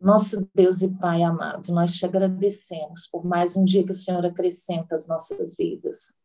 Nosso 0.00 0.48
Deus 0.54 0.80
e 0.80 0.88
Pai 0.88 1.22
amado, 1.22 1.74
nós 1.74 1.92
te 1.92 2.06
agradecemos 2.06 3.06
por 3.12 3.22
mais 3.22 3.54
um 3.54 3.62
dia 3.62 3.84
que 3.84 3.92
o 3.92 3.94
Senhor 3.94 4.24
acrescenta 4.24 4.96
às 4.96 5.06
nossas 5.06 5.54
vidas. 5.54 6.16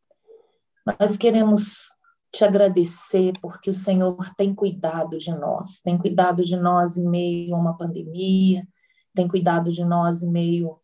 Nós 0.98 1.18
queremos 1.18 1.92
te 2.32 2.46
agradecer 2.46 3.34
porque 3.42 3.70
o 3.70 3.74
Senhor 3.74 4.34
tem 4.38 4.56
cuidado 4.56 5.18
de 5.18 5.30
nós, 5.32 5.82
tem 5.82 5.98
cuidado 5.98 6.46
de 6.46 6.56
nós 6.56 6.96
em 6.96 7.06
meio 7.06 7.54
a 7.54 7.60
uma 7.60 7.78
pandemia, 7.78 8.66
tem 9.14 9.28
cuidado 9.28 9.70
de 9.70 9.84
nós 9.84 10.24
em 10.24 10.32
meio 10.32 10.80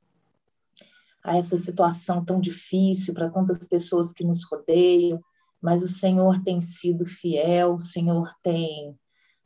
a 1.23 1.37
essa 1.37 1.57
situação 1.57 2.25
tão 2.25 2.41
difícil 2.41 3.13
para 3.13 3.29
tantas 3.29 3.69
pessoas 3.69 4.11
que 4.11 4.25
nos 4.25 4.43
rodeiam, 4.43 5.23
mas 5.61 5.81
o 5.81 5.87
Senhor 5.87 6.43
tem 6.43 6.59
sido 6.59 7.05
fiel, 7.05 7.75
o 7.75 7.79
Senhor 7.79 8.33
tem 8.43 8.99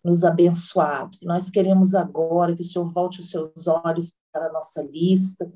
nos 0.05 0.23
abençoado. 0.23 1.17
Nós 1.23 1.49
queremos 1.49 1.95
agora 1.95 2.55
que 2.55 2.61
o 2.61 2.65
Senhor 2.65 2.91
volte 2.93 3.21
os 3.21 3.29
seus 3.31 3.67
olhos 3.67 4.15
para 4.31 4.45
a 4.45 4.53
nossa 4.53 4.83
lista, 4.83 5.51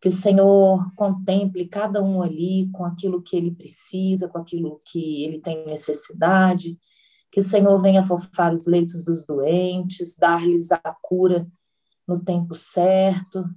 que 0.00 0.08
o 0.08 0.12
Senhor 0.12 0.92
contemple 0.96 1.68
cada 1.68 2.02
um 2.02 2.20
ali 2.20 2.68
com 2.72 2.84
aquilo 2.84 3.22
que 3.22 3.36
ele 3.36 3.52
precisa, 3.52 4.28
com 4.28 4.38
aquilo 4.38 4.80
que 4.84 5.22
ele 5.22 5.38
tem 5.38 5.64
necessidade, 5.64 6.76
que 7.30 7.38
o 7.38 7.42
Senhor 7.42 7.80
venha 7.80 8.04
fofar 8.04 8.52
os 8.52 8.66
leitos 8.66 9.04
dos 9.04 9.24
doentes, 9.24 10.16
dar-lhes 10.18 10.72
a 10.72 10.96
cura 11.00 11.46
no 12.08 12.18
tempo 12.18 12.56
certo 12.56 13.48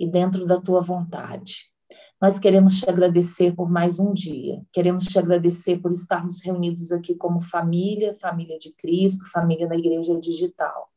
e 0.00 0.06
dentro 0.06 0.44
da 0.44 0.60
tua 0.60 0.80
vontade. 0.80 1.70
Nós 2.18 2.38
queremos 2.38 2.78
te 2.78 2.88
agradecer 2.88 3.54
por 3.54 3.70
mais 3.70 3.98
um 3.98 4.14
dia, 4.14 4.64
queremos 4.72 5.04
te 5.04 5.18
agradecer 5.18 5.76
por 5.82 5.90
estarmos 5.90 6.42
reunidos 6.42 6.90
aqui 6.90 7.14
como 7.14 7.42
família, 7.42 8.14
família 8.14 8.58
de 8.58 8.72
Cristo, 8.72 9.30
família 9.30 9.68
da 9.68 9.76
Igreja 9.76 10.18
Digital. 10.18 10.88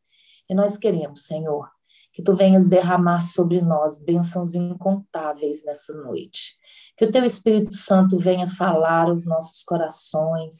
E 0.49 0.55
nós 0.55 0.77
queremos, 0.77 1.25
Senhor, 1.25 1.69
que 2.13 2.23
tu 2.23 2.37
venhas 2.37 2.69
derramar 2.69 3.25
sobre 3.25 3.61
nós 3.61 3.99
bênçãos 4.01 4.55
incontáveis 4.55 5.65
nessa 5.65 5.93
noite. 5.93 6.55
Que 6.95 7.03
o 7.03 7.11
teu 7.11 7.25
Espírito 7.25 7.75
Santo 7.75 8.17
venha 8.17 8.47
falar 8.47 9.09
aos 9.09 9.25
nossos 9.25 9.61
corações, 9.63 10.55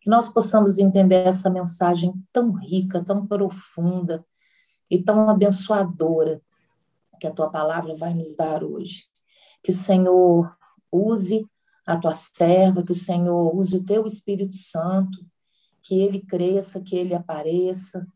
que 0.00 0.08
nós 0.08 0.28
possamos 0.28 0.78
entender 0.78 1.26
essa 1.26 1.50
mensagem 1.50 2.14
tão 2.32 2.52
rica, 2.52 3.04
tão 3.04 3.26
profunda 3.26 4.24
e 4.88 5.02
tão 5.02 5.28
abençoadora 5.28 6.40
que 7.20 7.26
a 7.26 7.32
tua 7.32 7.50
palavra 7.50 7.96
vai 7.96 8.14
nos 8.14 8.36
dar 8.36 8.62
hoje 8.62 9.08
que 9.62 9.70
o 9.70 9.74
Senhor 9.74 10.56
use 10.92 11.46
a 11.86 11.96
tua 11.96 12.14
serva, 12.14 12.84
que 12.84 12.92
o 12.92 12.94
Senhor 12.94 13.56
use 13.56 13.76
o 13.76 13.84
teu 13.84 14.06
Espírito 14.06 14.56
Santo, 14.56 15.18
que 15.82 15.98
ele 15.98 16.20
cresça, 16.20 16.82
que 16.82 16.96
ele 16.96 17.14
apareça 17.14 18.06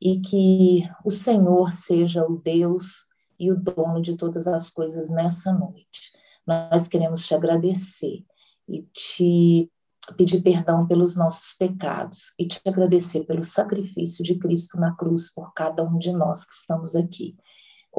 e 0.00 0.20
que 0.20 0.88
o 1.04 1.10
Senhor 1.10 1.72
seja 1.72 2.24
o 2.24 2.38
Deus 2.38 3.04
e 3.38 3.50
o 3.50 3.56
dono 3.56 4.00
de 4.00 4.16
todas 4.16 4.46
as 4.46 4.70
coisas 4.70 5.10
nessa 5.10 5.52
noite. 5.52 6.12
Nós 6.46 6.88
queremos 6.88 7.26
te 7.26 7.34
agradecer 7.34 8.24
e 8.68 8.82
te 8.92 9.70
pedir 10.16 10.40
perdão 10.42 10.86
pelos 10.86 11.14
nossos 11.14 11.52
pecados 11.52 12.32
e 12.38 12.46
te 12.46 12.60
agradecer 12.66 13.24
pelo 13.24 13.44
sacrifício 13.44 14.24
de 14.24 14.36
Cristo 14.36 14.78
na 14.78 14.94
cruz 14.96 15.32
por 15.32 15.52
cada 15.52 15.84
um 15.84 15.98
de 15.98 16.12
nós 16.12 16.44
que 16.46 16.54
estamos 16.54 16.96
aqui. 16.96 17.36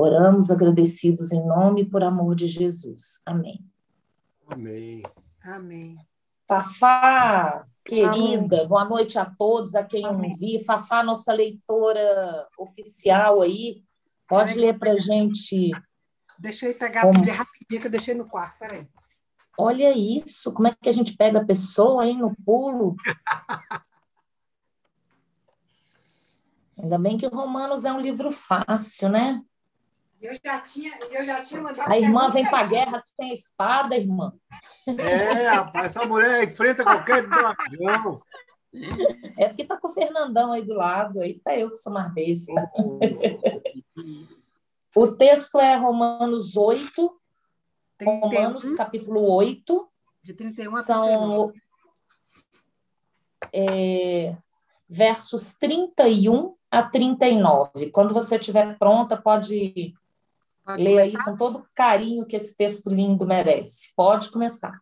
Oramos 0.01 0.49
agradecidos 0.49 1.33
em 1.33 1.45
nome 1.45 1.81
e 1.81 1.85
por 1.85 2.01
amor 2.05 2.33
de 2.33 2.47
Jesus. 2.47 3.21
Amém. 3.25 3.59
Amém. 4.47 5.03
Amém. 5.43 5.97
Fafá, 6.47 7.61
querida, 7.83 8.65
boa 8.65 8.85
noite 8.85 9.19
a 9.19 9.25
todos, 9.25 9.75
a 9.75 9.83
quem 9.83 10.05
Amém. 10.05 10.31
eu 10.31 10.37
vi. 10.37 10.63
Fafá, 10.63 11.03
nossa 11.03 11.33
leitora 11.33 12.47
oficial 12.57 13.41
aí, 13.41 13.83
pode 14.25 14.53
ler 14.53 14.79
para 14.79 14.97
gente. 14.97 15.69
Deixa 16.39 16.67
eu 16.67 16.75
pegar 16.75 17.01
como... 17.01 17.15
a 17.15 17.17
Bíblia 17.17 17.33
rapidinho 17.33 17.81
que 17.81 17.87
eu 17.87 17.91
deixei 17.91 18.15
no 18.15 18.25
quarto, 18.25 18.57
peraí. 18.57 18.87
Olha 19.57 19.91
isso, 19.97 20.53
como 20.53 20.69
é 20.69 20.75
que 20.81 20.87
a 20.87 20.93
gente 20.93 21.17
pega 21.17 21.41
a 21.41 21.45
pessoa 21.45 22.03
aí 22.03 22.13
no 22.15 22.33
pulo? 22.45 22.95
Ainda 26.81 26.97
bem 26.97 27.17
que 27.17 27.27
o 27.27 27.35
Romanos 27.35 27.83
é 27.83 27.91
um 27.91 27.99
livro 27.99 28.31
fácil, 28.31 29.09
né? 29.09 29.43
Eu 30.21 30.33
já 30.43 30.59
tinha, 30.59 30.97
eu 31.11 31.25
já 31.25 31.41
tinha 31.41 31.61
mandado. 31.61 31.91
A 31.91 31.97
irmã 31.97 32.29
vem 32.29 32.43
para 32.43 32.59
a 32.59 32.67
guerra 32.67 32.99
sem 32.99 33.33
espada, 33.33 33.95
irmã. 33.95 34.33
É, 34.85 35.47
rapaz, 35.47 35.95
essa 35.95 36.05
mulher 36.05 36.43
enfrenta 36.43 36.83
qualquer 36.83 37.27
dragão. 37.27 38.21
É 39.37 39.47
porque 39.47 39.65
tá 39.65 39.77
com 39.77 39.87
o 39.87 39.93
Fernandão 39.93 40.51
aí 40.51 40.63
do 40.63 40.73
lado, 40.73 41.21
aí 41.21 41.39
tá 41.39 41.57
eu 41.57 41.69
que 41.69 41.77
sou 41.77 41.93
mais 41.93 42.13
besta. 42.13 42.69
o 44.95 45.07
texto 45.13 45.59
é 45.59 45.75
Romanos 45.75 46.57
8, 46.57 47.19
31, 47.97 48.19
Romanos 48.19 48.73
capítulo 48.73 49.21
8. 49.21 49.89
De 50.21 50.33
31 50.33 50.75
a 50.75 50.83
são, 50.83 51.53
é, 53.53 54.35
versos 54.87 55.55
31 55.55 56.55
a 56.69 56.83
39. 56.83 57.89
Quando 57.91 58.13
você 58.13 58.35
estiver 58.35 58.77
pronta, 58.77 59.15
pode 59.15 59.95
Pode 60.69 60.83
Lê 60.83 60.91
começar? 60.91 61.17
aí 61.17 61.25
com 61.25 61.35
todo 61.35 61.57
o 61.57 61.67
carinho 61.73 62.27
que 62.27 62.35
esse 62.35 62.55
texto 62.55 62.91
lindo 62.91 63.25
merece. 63.25 63.91
Pode 63.95 64.29
começar. 64.29 64.79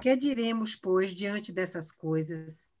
Que 0.00 0.14
diremos, 0.14 0.76
pois, 0.76 1.10
diante 1.10 1.50
dessas 1.50 1.90
coisas? 1.90 2.72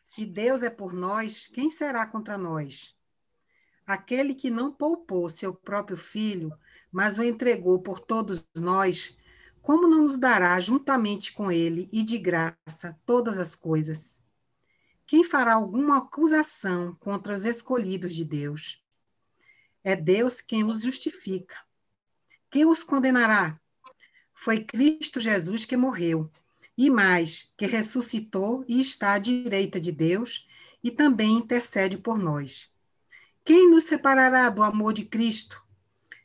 Se 0.00 0.24
Deus 0.24 0.62
é 0.62 0.70
por 0.70 0.94
nós, 0.94 1.46
quem 1.46 1.68
será 1.68 2.06
contra 2.06 2.38
nós? 2.38 2.96
Aquele 3.86 4.34
que 4.34 4.48
não 4.48 4.72
poupou 4.72 5.28
seu 5.28 5.52
próprio 5.52 5.98
filho, 5.98 6.50
mas 6.90 7.18
o 7.18 7.22
entregou 7.22 7.82
por 7.82 8.00
todos 8.00 8.48
nós, 8.56 9.14
como 9.60 9.86
não 9.86 10.04
nos 10.04 10.16
dará 10.16 10.58
juntamente 10.58 11.34
com 11.34 11.52
ele 11.52 11.86
e 11.92 12.02
de 12.02 12.16
graça 12.16 12.98
todas 13.04 13.38
as 13.38 13.54
coisas? 13.54 14.22
Quem 15.06 15.22
fará 15.22 15.52
alguma 15.52 15.98
acusação 15.98 16.94
contra 16.94 17.34
os 17.34 17.44
escolhidos 17.44 18.14
de 18.14 18.24
Deus? 18.24 18.83
É 19.84 19.94
Deus 19.94 20.40
quem 20.40 20.64
os 20.64 20.82
justifica. 20.82 21.56
Quem 22.50 22.64
os 22.64 22.82
condenará? 22.82 23.60
Foi 24.32 24.64
Cristo 24.64 25.20
Jesus 25.20 25.66
que 25.66 25.76
morreu, 25.76 26.30
e 26.76 26.88
mais, 26.88 27.52
que 27.54 27.66
ressuscitou 27.66 28.64
e 28.66 28.80
está 28.80 29.12
à 29.12 29.18
direita 29.18 29.78
de 29.78 29.92
Deus 29.92 30.46
e 30.82 30.90
também 30.90 31.36
intercede 31.36 31.98
por 31.98 32.18
nós. 32.18 32.72
Quem 33.44 33.70
nos 33.70 33.84
separará 33.84 34.48
do 34.48 34.62
amor 34.62 34.94
de 34.94 35.04
Cristo? 35.04 35.62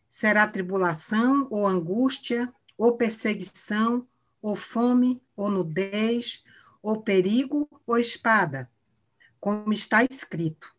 Será 0.10 0.48
tribulação, 0.48 1.46
ou 1.52 1.68
angústia, 1.68 2.52
ou 2.78 2.96
perseguição, 2.96 4.08
ou 4.42 4.56
fome, 4.56 5.22
ou 5.36 5.52
nudez, 5.52 6.44
ou 6.82 7.02
perigo, 7.02 7.70
ou 7.86 7.98
espada? 7.98 8.72
Como 9.38 9.74
está 9.74 10.04
escrito: 10.04 10.74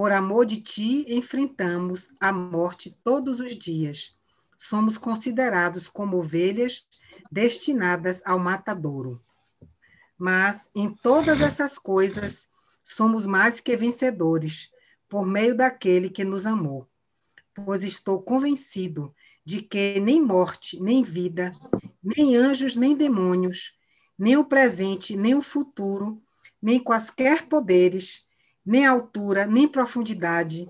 por 0.00 0.12
amor 0.12 0.46
de 0.46 0.58
ti, 0.58 1.04
enfrentamos 1.08 2.10
a 2.18 2.32
morte 2.32 2.98
todos 3.04 3.38
os 3.38 3.54
dias. 3.54 4.16
Somos 4.56 4.96
considerados 4.96 5.90
como 5.90 6.16
ovelhas 6.16 6.88
destinadas 7.30 8.22
ao 8.24 8.38
matadouro. 8.38 9.22
Mas 10.16 10.70
em 10.74 10.88
todas 10.90 11.42
essas 11.42 11.76
coisas 11.76 12.48
somos 12.82 13.26
mais 13.26 13.60
que 13.60 13.76
vencedores, 13.76 14.70
por 15.06 15.26
meio 15.26 15.54
daquele 15.54 16.08
que 16.08 16.24
nos 16.24 16.46
amou. 16.46 16.88
Pois 17.52 17.84
estou 17.84 18.22
convencido 18.22 19.14
de 19.44 19.60
que 19.60 20.00
nem 20.00 20.18
morte, 20.18 20.82
nem 20.82 21.02
vida, 21.02 21.54
nem 22.02 22.36
anjos, 22.36 22.74
nem 22.74 22.96
demônios, 22.96 23.78
nem 24.18 24.34
o 24.38 24.46
presente, 24.46 25.14
nem 25.14 25.34
o 25.34 25.42
futuro, 25.42 26.22
nem 26.62 26.82
quaisquer 26.82 27.46
poderes, 27.50 28.29
nem 28.64 28.86
altura, 28.86 29.46
nem 29.46 29.68
profundidade, 29.68 30.68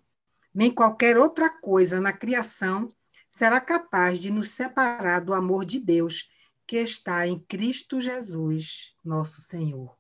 nem 0.55 0.71
qualquer 0.71 1.17
outra 1.17 1.49
coisa 1.49 2.01
na 2.01 2.13
criação 2.13 2.89
será 3.29 3.61
capaz 3.61 4.19
de 4.19 4.31
nos 4.31 4.51
separar 4.51 5.21
do 5.21 5.33
amor 5.33 5.65
de 5.65 5.79
Deus 5.79 6.31
que 6.67 6.77
está 6.77 7.27
em 7.27 7.39
Cristo 7.39 8.01
Jesus, 8.01 8.95
nosso 9.05 9.41
Senhor. 9.41 9.97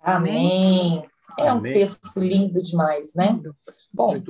Amém. 0.00 1.02
É 1.38 1.44
um 1.44 1.58
Amém. 1.58 1.72
texto 1.72 2.18
lindo 2.18 2.60
demais, 2.60 3.14
né? 3.14 3.40
Bom, 3.92 4.20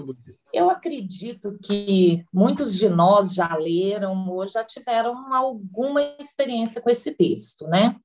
eu 0.52 0.70
acredito 0.70 1.58
que 1.62 2.24
muitos 2.32 2.76
de 2.76 2.88
nós 2.88 3.34
já 3.34 3.56
leram 3.56 4.28
ou 4.28 4.46
já 4.46 4.62
tiveram 4.64 5.32
alguma 5.34 6.00
experiência 6.18 6.80
com 6.80 6.90
esse 6.90 7.12
texto, 7.12 7.66
né? 7.66 7.96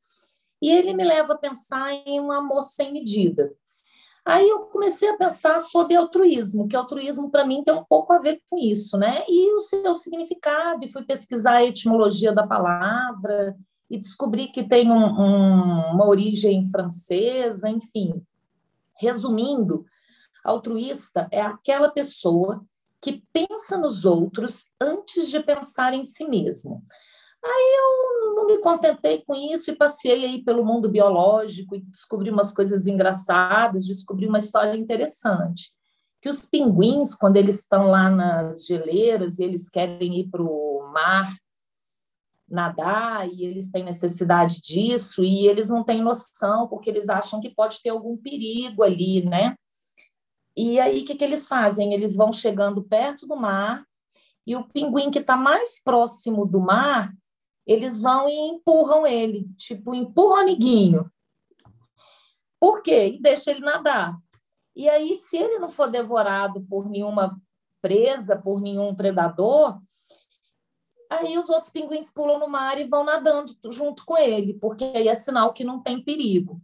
E 0.62 0.72
ele 0.72 0.94
me 0.94 1.04
leva 1.04 1.34
a 1.34 1.38
pensar 1.38 1.92
em 1.94 2.20
um 2.20 2.32
amor 2.32 2.64
sem 2.64 2.92
medida. 2.92 3.54
Aí 4.28 4.50
eu 4.50 4.60
comecei 4.64 5.08
a 5.08 5.16
pensar 5.16 5.58
sobre 5.62 5.96
altruísmo, 5.96 6.68
que 6.68 6.76
altruísmo 6.76 7.32
para 7.32 7.46
mim 7.46 7.64
tem 7.64 7.74
um 7.74 7.86
pouco 7.86 8.12
a 8.12 8.20
ver 8.20 8.42
com 8.50 8.58
isso, 8.58 8.98
né? 8.98 9.24
E 9.26 9.56
o 9.56 9.62
seu 9.62 9.94
significado, 9.94 10.84
e 10.84 10.92
fui 10.92 11.02
pesquisar 11.04 11.54
a 11.54 11.64
etimologia 11.64 12.34
da 12.34 12.46
palavra 12.46 13.56
e 13.90 13.98
descobri 13.98 14.50
que 14.50 14.68
tem 14.68 14.92
um, 14.92 14.98
um, 14.98 15.94
uma 15.94 16.06
origem 16.06 16.70
francesa, 16.70 17.70
enfim. 17.70 18.22
Resumindo, 19.00 19.86
altruísta 20.44 21.30
é 21.32 21.42
aquela 21.42 21.90
pessoa 21.90 22.66
que 23.02 23.24
pensa 23.32 23.78
nos 23.78 24.04
outros 24.04 24.70
antes 24.82 25.30
de 25.30 25.40
pensar 25.40 25.94
em 25.94 26.04
si 26.04 26.28
mesmo. 26.28 26.84
Aí 27.44 27.78
eu 27.78 28.36
não 28.36 28.46
me 28.46 28.58
contentei 28.60 29.24
com 29.26 29.34
isso 29.34 29.72
e 29.72 29.76
passei 29.76 30.26
aí 30.26 30.44
pelo 30.44 30.66
mundo 30.66 30.90
biológico 30.90 31.76
e 31.76 31.82
descobri 31.82 32.30
umas 32.30 32.52
coisas 32.52 32.88
engraçadas, 32.88 33.86
descobri 33.86 34.28
uma 34.28 34.40
história 34.40 34.76
interessante. 34.76 35.72
Que 36.22 36.30
os 36.30 36.46
pinguins, 36.46 37.14
quando 37.14 37.38
eles 37.38 37.60
estão 37.60 37.88
lá 37.88 38.10
nas 38.10 38.66
geleiras 38.66 39.40
e 39.40 39.44
eles 39.44 39.70
querem 39.70 40.20
ir 40.20 40.30
para 40.30 40.42
o 40.42 40.90
mar 40.92 41.32
nadar 42.50 43.28
e 43.30 43.44
eles 43.44 43.70
têm 43.70 43.84
necessidade 43.84 44.62
disso 44.62 45.24
e 45.24 45.48
eles 45.48 45.70
não 45.70 45.84
têm 45.84 46.02
noção 46.02 46.68
porque 46.68 46.90
eles 46.90 47.10
acham 47.10 47.42
que 47.42 47.54
pode 47.54 47.82
ter 47.82 47.90
algum 47.90 48.16
perigo 48.16 48.84
ali, 48.84 49.24
né? 49.26 49.56
E 50.56 50.80
aí 50.80 51.02
o 51.02 51.06
que, 51.06 51.16
que 51.16 51.24
eles 51.24 51.48
fazem? 51.48 51.94
Eles 51.94 52.16
vão 52.16 52.32
chegando 52.32 52.82
perto 52.82 53.28
do 53.28 53.36
mar 53.36 53.86
e 54.46 54.56
o 54.56 54.64
pinguim 54.64 55.12
que 55.12 55.20
está 55.20 55.36
mais 55.36 55.82
próximo 55.84 56.46
do 56.46 56.60
mar, 56.60 57.14
eles 57.68 58.00
vão 58.00 58.30
e 58.30 58.34
empurram 58.50 59.06
ele, 59.06 59.46
tipo, 59.58 59.94
empurra 59.94 60.36
o 60.36 60.42
amiguinho. 60.42 61.12
Por 62.60 62.82
quê? 62.82 63.10
E 63.10 63.22
deixa 63.22 63.52
ele 63.52 63.60
nadar. 63.60 64.18
E 64.74 64.88
aí, 64.90 65.16
se 65.16 65.38
ele 65.38 65.60
não 65.60 65.68
for 65.68 65.92
devorado 65.92 66.62
por 66.62 66.90
nenhuma 66.90 67.40
presa, 67.82 68.38
por 68.38 68.62
nenhum 68.62 68.96
predador, 68.96 69.80
aí 71.10 71.38
os 71.38 71.50
outros 71.50 71.72
pinguins 71.72 72.10
pulam 72.10 72.40
no 72.40 72.48
mar 72.48 72.80
e 72.80 72.88
vão 72.88 73.04
nadando 73.04 73.54
junto 73.70 74.06
com 74.06 74.18
ele, 74.18 74.54
porque 74.54 74.86
aí 74.86 75.08
é 75.08 75.16
sinal 75.16 75.54
que 75.54 75.64
não 75.64 75.82
tem 75.82 76.02
perigo. 76.02 76.62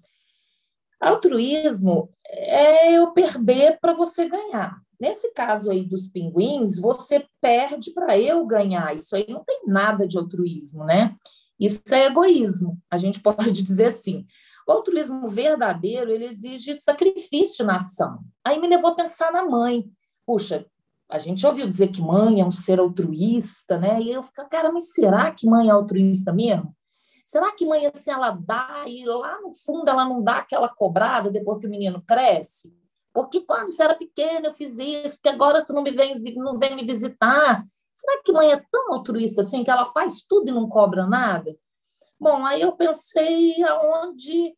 Altruísmo 1.00 2.10
é 2.30 2.94
eu 2.94 3.12
perder 3.12 3.78
para 3.80 3.94
você 3.94 4.28
ganhar. 4.28 4.82
Nesse 5.04 5.34
caso 5.34 5.70
aí 5.70 5.84
dos 5.84 6.08
pinguins, 6.08 6.80
você 6.80 7.28
perde 7.42 7.92
para 7.92 8.18
eu 8.18 8.46
ganhar. 8.46 8.96
Isso 8.96 9.14
aí 9.18 9.26
não 9.28 9.44
tem 9.44 9.64
nada 9.68 10.08
de 10.08 10.18
altruísmo, 10.18 10.86
né? 10.86 11.14
Isso 11.60 11.82
é 11.92 12.06
egoísmo. 12.06 12.82
A 12.90 12.98
gente 12.98 13.20
pode 13.22 13.52
dizer 13.52 13.88
assim. 13.88 14.26
O 14.66 14.72
altruísmo 14.72 15.30
verdadeiro, 15.30 16.10
ele 16.10 16.24
exige 16.24 16.74
sacrifício 16.76 17.66
na 17.66 17.76
ação. 17.76 18.20
Aí 18.46 18.62
me 18.62 18.68
levou 18.70 18.92
a 18.92 18.96
pensar 18.96 19.30
na 19.30 19.44
mãe. 19.44 19.84
Puxa, 20.26 20.66
a 21.10 21.20
gente 21.20 21.46
ouviu 21.46 21.68
dizer 21.68 21.90
que 21.90 22.02
mãe 22.02 22.40
é 22.40 22.46
um 22.46 22.52
ser 22.52 22.80
altruísta, 22.80 23.78
né? 23.78 24.02
E 24.02 24.10
eu 24.10 24.24
fico, 24.24 24.48
cara, 24.48 24.72
mas 24.72 24.94
será 24.94 25.34
que 25.34 25.46
mãe 25.46 25.68
é 25.68 25.72
altruísta 25.72 26.32
mesmo? 26.32 26.74
Será 27.26 27.52
que 27.52 27.66
mãe 27.66 27.88
assim 27.88 28.10
ela 28.10 28.32
dá 28.32 28.86
e 28.88 29.04
lá 29.04 29.42
no 29.42 29.52
fundo 29.52 29.90
ela 29.90 30.06
não 30.06 30.24
dá 30.24 30.38
aquela 30.38 30.70
cobrada 30.70 31.30
depois 31.30 31.60
que 31.60 31.68
o 31.68 31.70
menino 31.70 32.02
cresce? 32.08 32.74
Porque 33.14 33.42
quando 33.42 33.70
você 33.70 33.84
era 33.84 33.96
pequena 33.96 34.48
eu 34.48 34.54
fiz 34.54 34.78
isso, 34.80 35.18
porque 35.18 35.30
agora 35.30 35.64
tu 35.64 35.74
não 35.74 35.84
me 35.84 35.92
vem 35.92 36.16
não 36.36 36.58
vem 36.58 36.76
me 36.76 36.84
visitar. 36.84 37.64
Será 37.94 38.22
que 38.24 38.32
mãe 38.32 38.52
é 38.52 38.62
tão 38.72 38.94
altruísta 38.94 39.42
assim 39.42 39.64
que 39.64 39.70
ela 39.70 39.86
faz 39.86 40.24
tudo 40.24 40.50
e 40.50 40.54
não 40.54 40.68
cobra 40.68 41.06
nada? 41.06 41.56
Bom, 42.20 42.46
aí 42.46 42.62
eu 42.62 42.72
pensei 42.72 43.64
aonde 43.64 44.54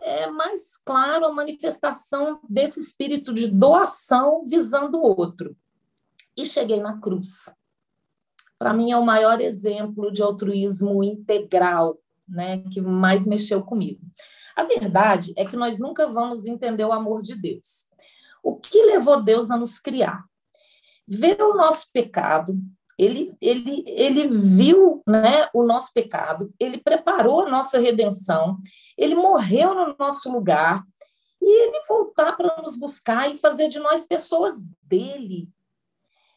é 0.00 0.26
mais 0.28 0.76
claro 0.76 1.26
a 1.26 1.32
manifestação 1.32 2.40
desse 2.48 2.80
espírito 2.80 3.34
de 3.34 3.48
doação 3.48 4.44
visando 4.44 4.98
o 4.98 5.18
outro 5.18 5.56
e 6.36 6.46
cheguei 6.46 6.80
na 6.80 6.98
cruz. 6.98 7.52
Para 8.58 8.72
mim 8.72 8.92
é 8.92 8.96
o 8.96 9.04
maior 9.04 9.40
exemplo 9.40 10.12
de 10.12 10.22
altruísmo 10.22 11.02
integral, 11.02 11.98
né, 12.28 12.58
que 12.70 12.80
mais 12.80 13.26
mexeu 13.26 13.62
comigo. 13.62 14.00
A 14.56 14.64
verdade 14.64 15.32
é 15.36 15.44
que 15.44 15.56
nós 15.56 15.78
nunca 15.80 16.06
vamos 16.06 16.46
entender 16.46 16.84
o 16.84 16.92
amor 16.92 17.22
de 17.22 17.34
Deus. 17.34 17.86
O 18.42 18.56
que 18.56 18.82
levou 18.82 19.22
Deus 19.22 19.50
a 19.50 19.56
nos 19.56 19.78
criar? 19.78 20.24
Ver 21.06 21.40
o 21.42 21.54
nosso 21.54 21.86
pecado, 21.92 22.54
ele, 22.98 23.36
ele, 23.40 23.84
ele 23.86 24.26
viu 24.26 25.02
né, 25.06 25.48
o 25.54 25.62
nosso 25.62 25.92
pecado, 25.92 26.52
ele 26.58 26.78
preparou 26.78 27.46
a 27.46 27.50
nossa 27.50 27.78
redenção, 27.78 28.58
ele 28.96 29.14
morreu 29.14 29.74
no 29.74 29.96
nosso 29.98 30.30
lugar, 30.30 30.84
e 31.40 31.62
ele 31.64 31.84
voltar 31.88 32.36
para 32.36 32.62
nos 32.62 32.76
buscar 32.76 33.28
e 33.28 33.34
fazer 33.34 33.68
de 33.68 33.80
nós 33.80 34.06
pessoas 34.06 34.62
dele, 34.82 35.48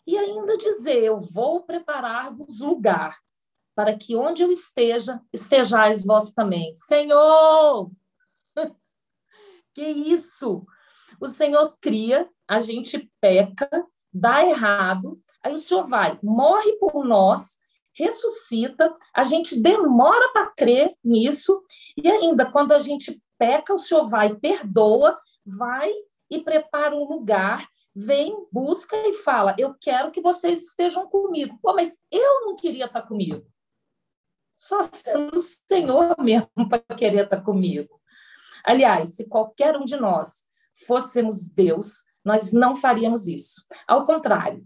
e 0.08 0.18
ainda 0.18 0.58
dizer: 0.58 1.04
Eu 1.04 1.20
vou 1.20 1.64
preparar-vos 1.64 2.60
lugar, 2.60 3.18
para 3.76 3.96
que 3.96 4.16
onde 4.16 4.42
eu 4.42 4.52
esteja, 4.52 5.22
estejais 5.34 6.06
vós 6.06 6.32
também. 6.32 6.74
Senhor! 6.74 7.92
Que 9.76 9.84
isso! 9.84 10.66
O 11.22 11.28
Senhor 11.28 11.78
cria, 11.80 12.28
a 12.48 12.60
gente 12.60 13.12
peca, 13.22 13.70
dá 14.12 14.44
errado, 14.44 15.22
aí 15.44 15.54
o 15.54 15.60
Senhor 15.60 15.86
vai, 15.86 16.18
morre 16.24 16.74
por 16.78 17.06
nós, 17.06 17.60
ressuscita, 17.94 18.92
a 19.14 19.24
gente 19.24 19.62
demora 19.62 20.32
para 20.34 20.52
crer 20.58 20.96
nisso, 21.04 21.62
e 21.96 22.10
ainda 22.10 22.50
quando 22.50 22.72
a 22.72 22.80
gente 22.80 23.22
peca, 23.38 23.74
o 23.74 23.78
Senhor 23.78 24.08
vai, 24.08 24.36
perdoa, 24.36 25.20
vai 25.46 25.92
e 26.32 26.42
prepara 26.42 26.96
um 26.96 27.08
lugar 27.08 27.68
vem, 27.96 28.46
busca 28.52 28.98
e 29.08 29.14
fala: 29.14 29.56
Eu 29.58 29.74
quero 29.80 30.12
que 30.12 30.22
vocês 30.22 30.68
estejam 30.68 31.08
comigo. 31.08 31.58
Pô, 31.62 31.74
mas 31.74 31.98
eu 32.12 32.46
não 32.46 32.56
queria 32.56 32.86
estar 32.86 33.04
comigo. 33.04 33.46
Só 34.58 34.82
sendo 34.82 35.38
o 35.38 35.42
Senhor 35.42 36.16
mesmo 36.20 36.50
para 36.70 36.80
querer 36.96 37.24
estar 37.24 37.42
comigo. 37.42 38.02
Aliás, 38.66 39.16
se 39.16 39.26
qualquer 39.28 39.78
um 39.78 39.86
de 39.86 39.96
nós 39.96 40.46
fôssemos 40.88 41.50
Deus, 41.50 42.04
nós 42.24 42.52
não 42.52 42.76
faríamos 42.76 43.28
isso. 43.28 43.64
Ao 43.88 44.04
contrário, 44.04 44.66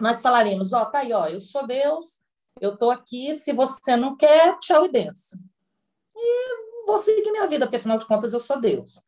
nós 0.00 0.22
falaremos: 0.22 0.72
Ó, 0.72 0.82
oh, 0.82 0.86
tá 0.86 1.00
aí, 1.00 1.12
ó, 1.12 1.26
eu 1.26 1.40
sou 1.40 1.66
Deus, 1.66 2.20
eu 2.60 2.74
estou 2.74 2.90
aqui, 2.90 3.34
se 3.34 3.52
você 3.52 3.96
não 3.96 4.16
quer, 4.16 4.58
tchau 4.58 4.86
e 4.86 4.90
benção. 4.90 5.40
E 6.14 6.86
vou 6.86 6.98
seguir 6.98 7.30
minha 7.30 7.48
vida, 7.48 7.66
porque 7.66 7.76
afinal 7.76 7.98
de 7.98 8.06
contas 8.06 8.32
eu 8.32 8.40
sou 8.40 8.60
Deus. 8.60 9.02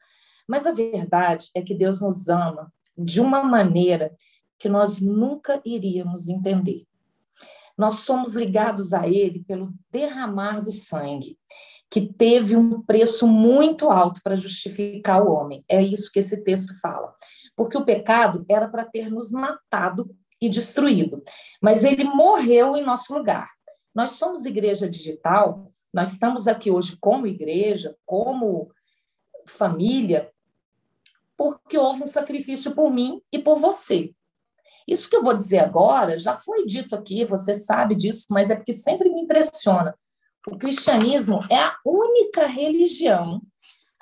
Mas 0.48 0.66
a 0.66 0.72
verdade 0.72 1.50
é 1.54 1.62
que 1.62 1.74
Deus 1.74 2.00
nos 2.00 2.28
ama 2.28 2.72
de 2.96 3.20
uma 3.20 3.42
maneira 3.42 4.14
que 4.58 4.68
nós 4.68 5.00
nunca 5.00 5.60
iríamos 5.64 6.28
entender. 6.28 6.86
Nós 7.76 8.00
somos 8.00 8.34
ligados 8.34 8.92
a 8.92 9.08
Ele 9.08 9.44
pelo 9.44 9.72
derramar 9.90 10.60
do 10.60 10.72
sangue, 10.72 11.38
que 11.90 12.00
teve 12.00 12.56
um 12.56 12.82
preço 12.82 13.26
muito 13.26 13.90
alto 13.90 14.20
para 14.22 14.36
justificar 14.36 15.22
o 15.22 15.32
homem. 15.32 15.64
É 15.68 15.82
isso 15.82 16.10
que 16.12 16.18
esse 16.20 16.42
texto 16.42 16.78
fala. 16.80 17.14
Porque 17.56 17.76
o 17.76 17.84
pecado 17.84 18.44
era 18.48 18.68
para 18.68 18.84
ter 18.84 19.10
nos 19.10 19.30
matado 19.30 20.14
e 20.40 20.48
destruído, 20.48 21.22
mas 21.60 21.84
ele 21.84 22.02
morreu 22.02 22.76
em 22.76 22.84
nosso 22.84 23.14
lugar. 23.14 23.48
Nós 23.94 24.12
somos 24.12 24.44
igreja 24.44 24.88
digital, 24.88 25.70
nós 25.92 26.12
estamos 26.12 26.48
aqui 26.48 26.70
hoje 26.70 26.96
como 27.00 27.26
igreja, 27.26 27.94
como 28.04 28.72
família, 29.46 30.30
porque 31.36 31.78
houve 31.78 32.02
um 32.02 32.06
sacrifício 32.06 32.74
por 32.74 32.90
mim 32.90 33.20
e 33.30 33.38
por 33.38 33.58
você. 33.58 34.12
Isso 34.86 35.08
que 35.08 35.16
eu 35.16 35.22
vou 35.22 35.36
dizer 35.36 35.60
agora 35.60 36.18
já 36.18 36.36
foi 36.36 36.66
dito 36.66 36.94
aqui, 36.94 37.24
você 37.24 37.54
sabe 37.54 37.94
disso, 37.94 38.26
mas 38.30 38.50
é 38.50 38.56
porque 38.56 38.72
sempre 38.72 39.08
me 39.08 39.22
impressiona. 39.22 39.94
O 40.46 40.58
cristianismo 40.58 41.40
é 41.48 41.58
a 41.58 41.76
única 41.84 42.46
religião 42.46 43.40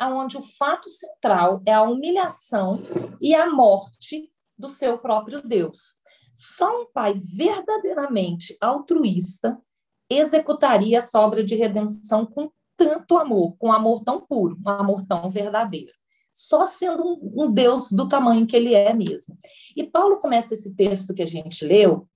onde 0.01 0.39
o 0.39 0.43
fato 0.43 0.89
central 0.89 1.61
é 1.67 1.75
a 1.75 1.83
humilhação 1.83 2.81
e 3.21 3.35
a 3.35 3.51
morte 3.51 4.31
do 4.59 4.69
seu 4.69 4.97
próprio 4.97 5.47
Deus. 5.47 5.97
Só 6.35 6.83
um 6.83 6.87
pai 6.91 7.13
verdadeiramente 7.15 8.57
altruísta 8.63 9.61
executaria 10.09 10.99
essa 10.99 11.21
obra 11.21 11.45
de 11.45 11.55
redenção 11.55 12.25
com 12.25 12.51
tanto 12.79 13.19
amor, 13.19 13.57
com 13.59 13.71
amor 13.71 14.03
tão 14.03 14.23
puro, 14.23 14.57
um 14.65 14.71
amor 14.71 15.05
tão 15.07 15.29
verdadeiro 15.29 15.93
só 16.33 16.67
sendo 16.67 17.03
um, 17.03 17.45
um, 17.45 17.51
Deus 17.51 17.91
do 17.91 18.09
tamanho 18.09 18.47
que 18.47 18.57
ele 18.57 18.75
é 18.75 18.93
mesmo. 18.95 19.37
E 19.77 19.85
Paulo 19.85 20.19
começa 20.19 20.55
esse 20.55 20.75
texto 20.75 21.15
que 21.15 21.23
a 21.23 21.27
gente 21.27 21.65
leu 21.65 22.09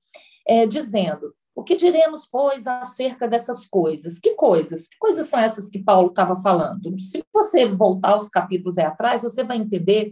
é, 0.47 0.67
dizendo: 0.67 1.35
O 1.55 1.63
que 1.63 1.77
diremos, 1.77 2.27
pois, 2.27 2.67
acerca 2.67 3.27
dessas 3.27 3.67
coisas? 3.67 4.19
Que 4.19 4.35
coisas? 4.35 4.89
Que 4.89 4.97
coisas 4.99 5.27
são 5.27 5.41
essas 5.41 5.69
que 5.69 5.83
Paulo 5.83 6.09
estava 6.09 6.37
falando? 6.37 6.99
Se 7.01 7.25
você 7.33 7.67
voltar 7.67 8.13
aos 8.13 8.29
capítulos 8.29 8.79
aí 8.79 8.87
atrás, 8.87 9.23
você 9.23 9.43
vai 9.43 9.57
entender 9.57 10.11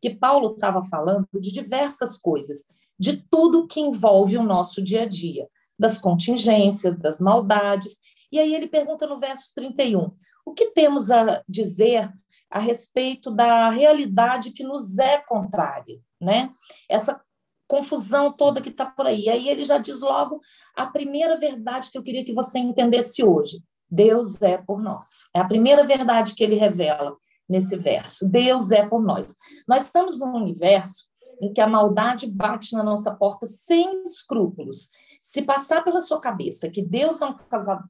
que 0.00 0.10
Paulo 0.10 0.54
estava 0.54 0.82
falando 0.82 1.28
de 1.34 1.52
diversas 1.52 2.18
coisas, 2.18 2.64
de 2.98 3.16
tudo 3.30 3.68
que 3.68 3.80
envolve 3.80 4.36
o 4.36 4.42
nosso 4.42 4.82
dia 4.82 5.02
a 5.02 5.06
dia, 5.06 5.46
das 5.78 5.96
contingências, 5.96 6.98
das 6.98 7.20
maldades. 7.20 7.98
E 8.30 8.38
aí 8.38 8.54
ele 8.54 8.66
pergunta 8.66 9.06
no 9.06 9.18
verso 9.18 9.52
31, 9.54 10.10
o 10.44 10.52
que 10.52 10.70
temos 10.70 11.10
a 11.10 11.42
dizer 11.48 12.12
a 12.52 12.58
respeito 12.58 13.30
da 13.30 13.70
realidade 13.70 14.52
que 14.52 14.62
nos 14.62 14.98
é 14.98 15.18
contrária, 15.18 15.98
né? 16.20 16.50
Essa 16.88 17.18
confusão 17.66 18.30
toda 18.30 18.60
que 18.60 18.68
está 18.68 18.84
por 18.84 19.06
aí. 19.06 19.30
Aí 19.30 19.48
ele 19.48 19.64
já 19.64 19.78
diz 19.78 20.02
logo 20.02 20.38
a 20.76 20.86
primeira 20.86 21.38
verdade 21.38 21.90
que 21.90 21.96
eu 21.96 22.02
queria 22.02 22.24
que 22.24 22.34
você 22.34 22.58
entendesse 22.58 23.24
hoje. 23.24 23.62
Deus 23.90 24.40
é 24.42 24.58
por 24.58 24.82
nós. 24.82 25.28
É 25.34 25.40
a 25.40 25.46
primeira 25.46 25.82
verdade 25.82 26.34
que 26.34 26.44
ele 26.44 26.54
revela 26.54 27.16
nesse 27.48 27.76
verso. 27.76 28.28
Deus 28.28 28.70
é 28.70 28.86
por 28.86 29.02
nós. 29.02 29.34
Nós 29.66 29.86
estamos 29.86 30.18
num 30.18 30.34
universo 30.34 31.06
em 31.40 31.52
que 31.52 31.60
a 31.60 31.66
maldade 31.66 32.30
bate 32.30 32.74
na 32.74 32.82
nossa 32.82 33.14
porta 33.14 33.46
sem 33.46 34.02
escrúpulos, 34.02 34.90
se 35.22 35.42
passar 35.42 35.84
pela 35.84 36.00
sua 36.00 36.20
cabeça 36.20 36.68
que 36.68 36.82
Deus 36.82 37.22
é 37.22 37.26
um 37.26 37.36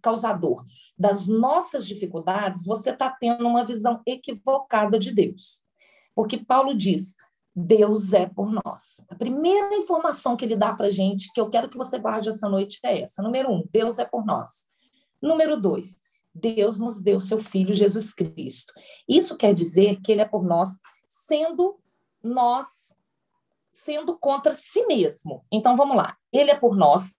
causador 0.02 0.62
das 0.98 1.26
nossas 1.26 1.86
dificuldades, 1.86 2.66
você 2.66 2.90
está 2.90 3.08
tendo 3.08 3.48
uma 3.48 3.64
visão 3.64 4.02
equivocada 4.06 4.98
de 4.98 5.10
Deus. 5.10 5.62
Porque 6.14 6.36
Paulo 6.36 6.76
diz: 6.76 7.16
Deus 7.56 8.12
é 8.12 8.26
por 8.26 8.52
nós. 8.52 9.02
A 9.08 9.14
primeira 9.14 9.74
informação 9.74 10.36
que 10.36 10.44
ele 10.44 10.56
dá 10.56 10.74
para 10.74 10.88
a 10.88 10.90
gente, 10.90 11.32
que 11.32 11.40
eu 11.40 11.48
quero 11.48 11.70
que 11.70 11.78
você 11.78 11.98
guarde 11.98 12.28
essa 12.28 12.50
noite, 12.50 12.78
é 12.84 13.00
essa. 13.00 13.22
Número 13.22 13.50
um, 13.50 13.66
Deus 13.72 13.98
é 13.98 14.04
por 14.04 14.26
nós. 14.26 14.66
Número 15.20 15.58
dois, 15.58 15.96
Deus 16.34 16.78
nos 16.78 17.00
deu 17.00 17.18
seu 17.18 17.40
Filho 17.40 17.72
Jesus 17.72 18.12
Cristo. 18.12 18.74
Isso 19.08 19.38
quer 19.38 19.54
dizer 19.54 20.02
que 20.02 20.12
ele 20.12 20.20
é 20.20 20.28
por 20.28 20.44
nós, 20.44 20.78
sendo 21.08 21.80
nós, 22.22 22.94
sendo 23.72 24.18
contra 24.18 24.54
si 24.54 24.84
mesmo. 24.86 25.46
Então 25.50 25.74
vamos 25.76 25.96
lá. 25.96 26.14
Ele 26.30 26.50
é 26.50 26.58
por 26.58 26.76
nós, 26.76 27.16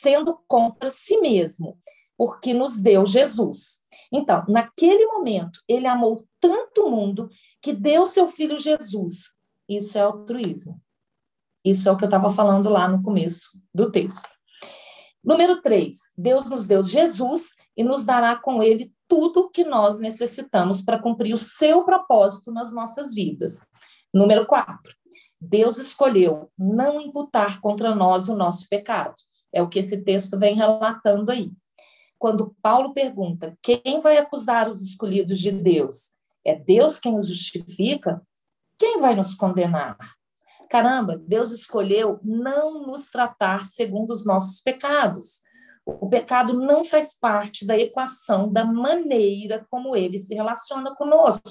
sendo 0.00 0.38
contra 0.46 0.90
si 0.90 1.20
mesmo, 1.20 1.78
porque 2.16 2.52
nos 2.52 2.80
deu 2.80 3.06
Jesus. 3.06 3.80
Então, 4.12 4.44
naquele 4.48 5.06
momento, 5.06 5.60
ele 5.68 5.86
amou 5.86 6.24
tanto 6.40 6.86
o 6.86 6.90
mundo 6.90 7.28
que 7.62 7.72
deu 7.72 8.04
seu 8.04 8.28
filho 8.28 8.58
Jesus 8.58 9.38
isso 9.70 9.96
é 9.96 10.00
altruísmo. 10.00 10.82
Isso 11.64 11.88
é 11.88 11.92
o 11.92 11.96
que 11.96 12.02
eu 12.02 12.08
estava 12.08 12.28
falando 12.32 12.68
lá 12.68 12.88
no 12.88 13.02
começo 13.02 13.50
do 13.72 13.92
texto. 13.92 14.28
Número 15.22 15.62
três, 15.62 16.10
Deus 16.18 16.50
nos 16.50 16.66
deu 16.66 16.82
Jesus 16.82 17.50
e 17.76 17.84
nos 17.84 18.04
dará 18.04 18.34
com 18.34 18.60
ele 18.60 18.92
tudo 19.06 19.42
o 19.42 19.48
que 19.48 19.62
nós 19.62 20.00
necessitamos 20.00 20.82
para 20.82 21.00
cumprir 21.00 21.34
o 21.34 21.38
seu 21.38 21.84
propósito 21.84 22.50
nas 22.50 22.74
nossas 22.74 23.14
vidas. 23.14 23.64
Número 24.12 24.44
quatro, 24.44 24.92
Deus 25.40 25.78
escolheu 25.78 26.50
não 26.58 27.00
imputar 27.00 27.60
contra 27.60 27.94
nós 27.94 28.28
o 28.28 28.34
nosso 28.34 28.66
pecado. 28.68 29.14
É 29.52 29.62
o 29.62 29.68
que 29.68 29.78
esse 29.78 30.02
texto 30.02 30.38
vem 30.38 30.54
relatando 30.54 31.30
aí. 31.30 31.52
Quando 32.18 32.54
Paulo 32.60 32.92
pergunta 32.92 33.56
quem 33.62 34.00
vai 34.00 34.18
acusar 34.18 34.68
os 34.68 34.82
escolhidos 34.82 35.38
de 35.38 35.50
Deus, 35.50 36.12
é 36.44 36.54
Deus 36.54 36.98
quem 36.98 37.18
os 37.18 37.28
justifica? 37.28 38.22
Quem 38.78 38.98
vai 38.98 39.14
nos 39.14 39.34
condenar? 39.34 39.96
Caramba, 40.68 41.16
Deus 41.18 41.50
escolheu 41.50 42.20
não 42.22 42.86
nos 42.86 43.10
tratar 43.10 43.64
segundo 43.64 44.10
os 44.10 44.24
nossos 44.24 44.60
pecados. 44.60 45.42
O 45.84 46.08
pecado 46.08 46.54
não 46.54 46.84
faz 46.84 47.18
parte 47.18 47.66
da 47.66 47.76
equação 47.76 48.52
da 48.52 48.64
maneira 48.64 49.66
como 49.70 49.96
ele 49.96 50.16
se 50.16 50.34
relaciona 50.34 50.94
conosco. 50.94 51.50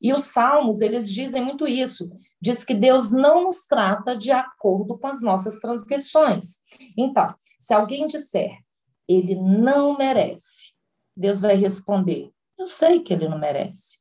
E 0.00 0.12
os 0.12 0.24
salmos, 0.24 0.80
eles 0.80 1.10
dizem 1.10 1.44
muito 1.44 1.68
isso. 1.68 2.10
Diz 2.40 2.64
que 2.64 2.74
Deus 2.74 3.10
não 3.12 3.44
nos 3.44 3.66
trata 3.66 4.16
de 4.16 4.32
acordo 4.32 4.98
com 4.98 5.06
as 5.06 5.20
nossas 5.20 5.58
transgressões. 5.58 6.60
Então, 6.96 7.34
se 7.58 7.74
alguém 7.74 8.06
disser, 8.06 8.56
ele 9.06 9.34
não 9.34 9.98
merece, 9.98 10.72
Deus 11.16 11.40
vai 11.40 11.54
responder, 11.54 12.30
eu 12.58 12.66
sei 12.66 13.00
que 13.00 13.12
ele 13.12 13.28
não 13.28 13.38
merece. 13.38 13.98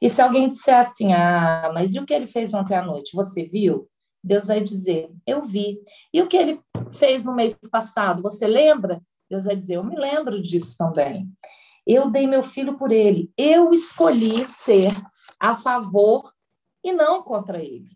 E 0.00 0.08
se 0.08 0.22
alguém 0.22 0.48
disser 0.48 0.76
assim, 0.76 1.12
ah, 1.12 1.70
mas 1.74 1.94
e 1.94 1.98
o 1.98 2.06
que 2.06 2.14
ele 2.14 2.26
fez 2.26 2.54
ontem 2.54 2.74
à 2.74 2.82
noite? 2.82 3.14
Você 3.14 3.44
viu? 3.44 3.88
Deus 4.22 4.46
vai 4.46 4.62
dizer, 4.62 5.10
eu 5.26 5.42
vi. 5.42 5.78
E 6.12 6.22
o 6.22 6.28
que 6.28 6.36
ele 6.36 6.60
fez 6.92 7.24
no 7.24 7.34
mês 7.34 7.58
passado? 7.70 8.22
Você 8.22 8.46
lembra? 8.46 9.02
Deus 9.28 9.44
vai 9.44 9.56
dizer, 9.56 9.76
eu 9.76 9.84
me 9.84 9.96
lembro 9.96 10.40
disso 10.40 10.76
também. 10.78 11.28
Eu 11.86 12.10
dei 12.10 12.26
meu 12.26 12.42
filho 12.42 12.78
por 12.78 12.90
ele. 12.90 13.30
Eu 13.36 13.72
escolhi 13.72 14.46
ser 14.46 14.92
a 15.44 15.54
favor 15.54 16.32
e 16.82 16.90
não 16.90 17.22
contra 17.22 17.62
ele. 17.62 17.90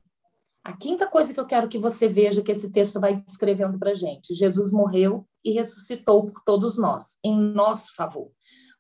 A 0.63 0.77
quinta 0.77 1.07
coisa 1.07 1.33
que 1.33 1.41
eu 1.41 1.47
quero 1.47 1.67
que 1.67 1.79
você 1.79 2.07
veja 2.07 2.43
que 2.43 2.53
esse 2.53 2.71
texto 2.71 3.01
vai 3.01 3.17
descrevendo 3.17 3.79
para 3.79 3.95
gente: 3.95 4.35
Jesus 4.35 4.71
morreu 4.71 5.27
e 5.43 5.53
ressuscitou 5.53 6.27
por 6.27 6.43
todos 6.45 6.77
nós, 6.77 7.17
em 7.25 7.35
nosso 7.35 7.95
favor. 7.95 8.31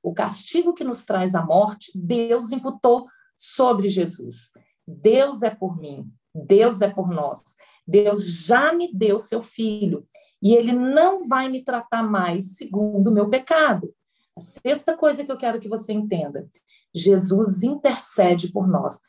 O 0.03 0.13
castigo 0.13 0.75
que 0.75 0.85
nos 0.85 1.07
traz 1.07 1.35
a 1.35 1.43
morte, 1.43 1.91
Deus 1.95 2.53
imputou 2.53 3.07
sobre 3.35 3.89
Jesus. 3.89 4.51
Deus 4.87 5.43
é 5.43 5.51
por 5.51 5.79
mim, 5.79 6.07
Deus 6.35 6.83
é 6.83 6.91
por 6.91 7.09
nós. 7.09 7.41
Deus 7.87 8.45
já 8.45 8.75
me 8.75 8.93
deu 8.93 9.19
seu 9.19 9.43
filho 9.43 10.05
e 10.43 10.55
ele 10.55 10.75
não 10.75 11.27
vai 11.27 11.49
me 11.49 11.65
tratar 11.65 12.03
mais 12.03 12.57
segundo 12.57 13.09
o 13.09 13.15
meu 13.15 13.31
pecado. 13.31 13.95
A 14.39 14.41
sexta 14.41 14.97
coisa 14.97 15.25
que 15.25 15.33
eu 15.33 15.37
quero 15.37 15.59
que 15.59 15.69
você 15.69 15.93
entenda: 15.93 16.49
Jesus 16.95 17.65
intercede 17.65 18.53
por 18.53 18.69
nós. 18.69 19.01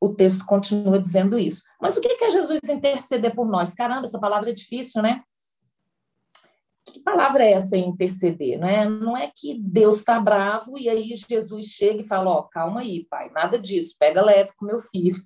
O 0.00 0.14
texto 0.14 0.46
continua 0.46 1.00
dizendo 1.00 1.36
isso. 1.36 1.62
Mas 1.80 1.96
o 1.96 2.00
que 2.00 2.24
é 2.24 2.30
Jesus 2.30 2.60
interceder 2.68 3.34
por 3.34 3.46
nós? 3.46 3.74
Caramba, 3.74 4.06
essa 4.06 4.20
palavra 4.20 4.50
é 4.50 4.54
difícil, 4.54 5.02
né? 5.02 5.22
que 6.90 7.00
palavra 7.00 7.44
é 7.44 7.52
essa 7.52 7.76
interceder? 7.76 8.58
Não 8.58 8.68
é, 8.68 8.88
não 8.88 9.16
é 9.16 9.30
que 9.34 9.58
Deus 9.60 9.98
está 9.98 10.18
bravo 10.20 10.78
e 10.78 10.88
aí 10.88 11.12
Jesus 11.14 11.66
chega 11.66 12.02
e 12.02 12.06
fala: 12.06 12.30
Ó, 12.30 12.38
oh, 12.40 12.42
calma 12.44 12.80
aí, 12.80 13.04
pai, 13.08 13.30
nada 13.30 13.58
disso, 13.58 13.96
pega 13.98 14.24
leve 14.24 14.52
com 14.56 14.66
meu 14.66 14.78
filho. 14.78 15.22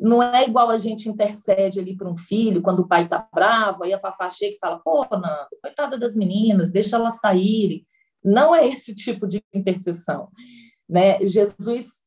Não 0.00 0.22
é 0.22 0.44
igual 0.44 0.68
a 0.68 0.76
gente 0.76 1.08
intercede 1.08 1.80
ali 1.80 1.96
para 1.96 2.08
um 2.08 2.16
filho 2.16 2.60
quando 2.60 2.80
o 2.80 2.88
pai 2.88 3.04
está 3.04 3.26
bravo, 3.32 3.82
aí 3.82 3.94
a 3.94 3.98
Fafá 3.98 4.28
chega 4.30 4.56
e 4.56 4.58
fala: 4.58 4.78
pô, 4.78 5.06
Nando, 5.10 5.48
coitada 5.62 5.98
das 5.98 6.14
meninas, 6.14 6.72
deixa 6.72 6.96
elas 6.96 7.20
saírem. 7.20 7.86
Não 8.26 8.54
é 8.54 8.66
esse 8.66 8.94
tipo 8.94 9.26
de 9.26 9.42
intercessão. 9.54 10.28
Né? 10.88 11.24
Jesus 11.24 12.04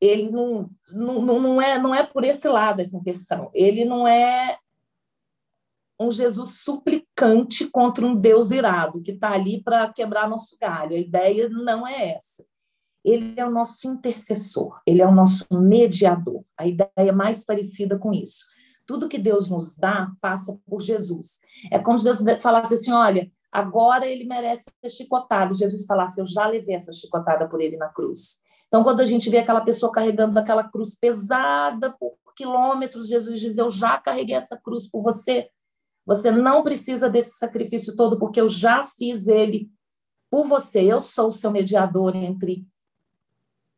ele 0.00 0.30
não, 0.30 0.70
não, 0.92 1.40
não, 1.40 1.62
é, 1.62 1.78
não 1.78 1.94
é 1.94 2.06
por 2.06 2.24
esse 2.24 2.48
lado 2.48 2.80
essa 2.80 2.96
intercessão. 2.96 3.50
Ele 3.52 3.84
não 3.84 4.06
é 4.06 4.56
um 6.00 6.12
Jesus 6.12 6.60
suplicante 6.60 7.66
contra 7.66 8.06
um 8.06 8.14
Deus 8.14 8.52
irado, 8.52 9.02
que 9.02 9.10
está 9.10 9.32
ali 9.32 9.60
para 9.62 9.92
quebrar 9.92 10.28
nosso 10.28 10.56
galho. 10.60 10.94
A 10.94 10.98
ideia 10.98 11.48
não 11.48 11.86
é 11.86 12.10
essa. 12.12 12.46
Ele 13.04 13.34
é 13.36 13.44
o 13.44 13.50
nosso 13.50 13.88
intercessor, 13.88 14.80
ele 14.86 15.02
é 15.02 15.06
o 15.06 15.14
nosso 15.14 15.46
mediador. 15.52 16.42
A 16.56 16.66
ideia 16.66 16.90
é 16.96 17.12
mais 17.12 17.44
parecida 17.44 17.98
com 17.98 18.12
isso. 18.12 18.44
Tudo 18.88 19.06
que 19.06 19.18
Deus 19.18 19.50
nos 19.50 19.76
dá 19.76 20.10
passa 20.18 20.58
por 20.66 20.80
Jesus. 20.80 21.40
É 21.70 21.78
como 21.78 21.98
se 21.98 22.04
Deus 22.04 22.42
falasse 22.42 22.72
assim: 22.72 22.90
olha, 22.90 23.30
agora 23.52 24.06
ele 24.06 24.24
merece 24.24 24.72
ser 24.80 24.88
chicotado. 24.88 25.54
Jesus 25.54 25.84
falasse: 25.84 26.18
eu 26.18 26.24
já 26.24 26.46
levei 26.46 26.74
essa 26.74 26.90
chicotada 26.90 27.46
por 27.46 27.60
ele 27.60 27.76
na 27.76 27.88
cruz. 27.88 28.38
Então, 28.66 28.82
quando 28.82 29.00
a 29.00 29.04
gente 29.04 29.28
vê 29.28 29.38
aquela 29.38 29.60
pessoa 29.60 29.92
carregando 29.92 30.38
aquela 30.38 30.64
cruz 30.64 30.94
pesada 30.94 31.94
por 32.00 32.16
quilômetros, 32.34 33.08
Jesus 33.08 33.38
diz: 33.38 33.58
Eu 33.58 33.68
já 33.68 33.98
carreguei 33.98 34.34
essa 34.34 34.56
cruz 34.56 34.88
por 34.88 35.02
você. 35.02 35.50
Você 36.06 36.30
não 36.30 36.62
precisa 36.62 37.10
desse 37.10 37.36
sacrifício 37.36 37.94
todo, 37.94 38.18
porque 38.18 38.40
eu 38.40 38.48
já 38.48 38.86
fiz 38.86 39.28
ele 39.28 39.68
por 40.30 40.46
você. 40.46 40.80
Eu 40.80 41.02
sou 41.02 41.28
o 41.28 41.32
seu 41.32 41.50
mediador 41.50 42.16
entre 42.16 42.66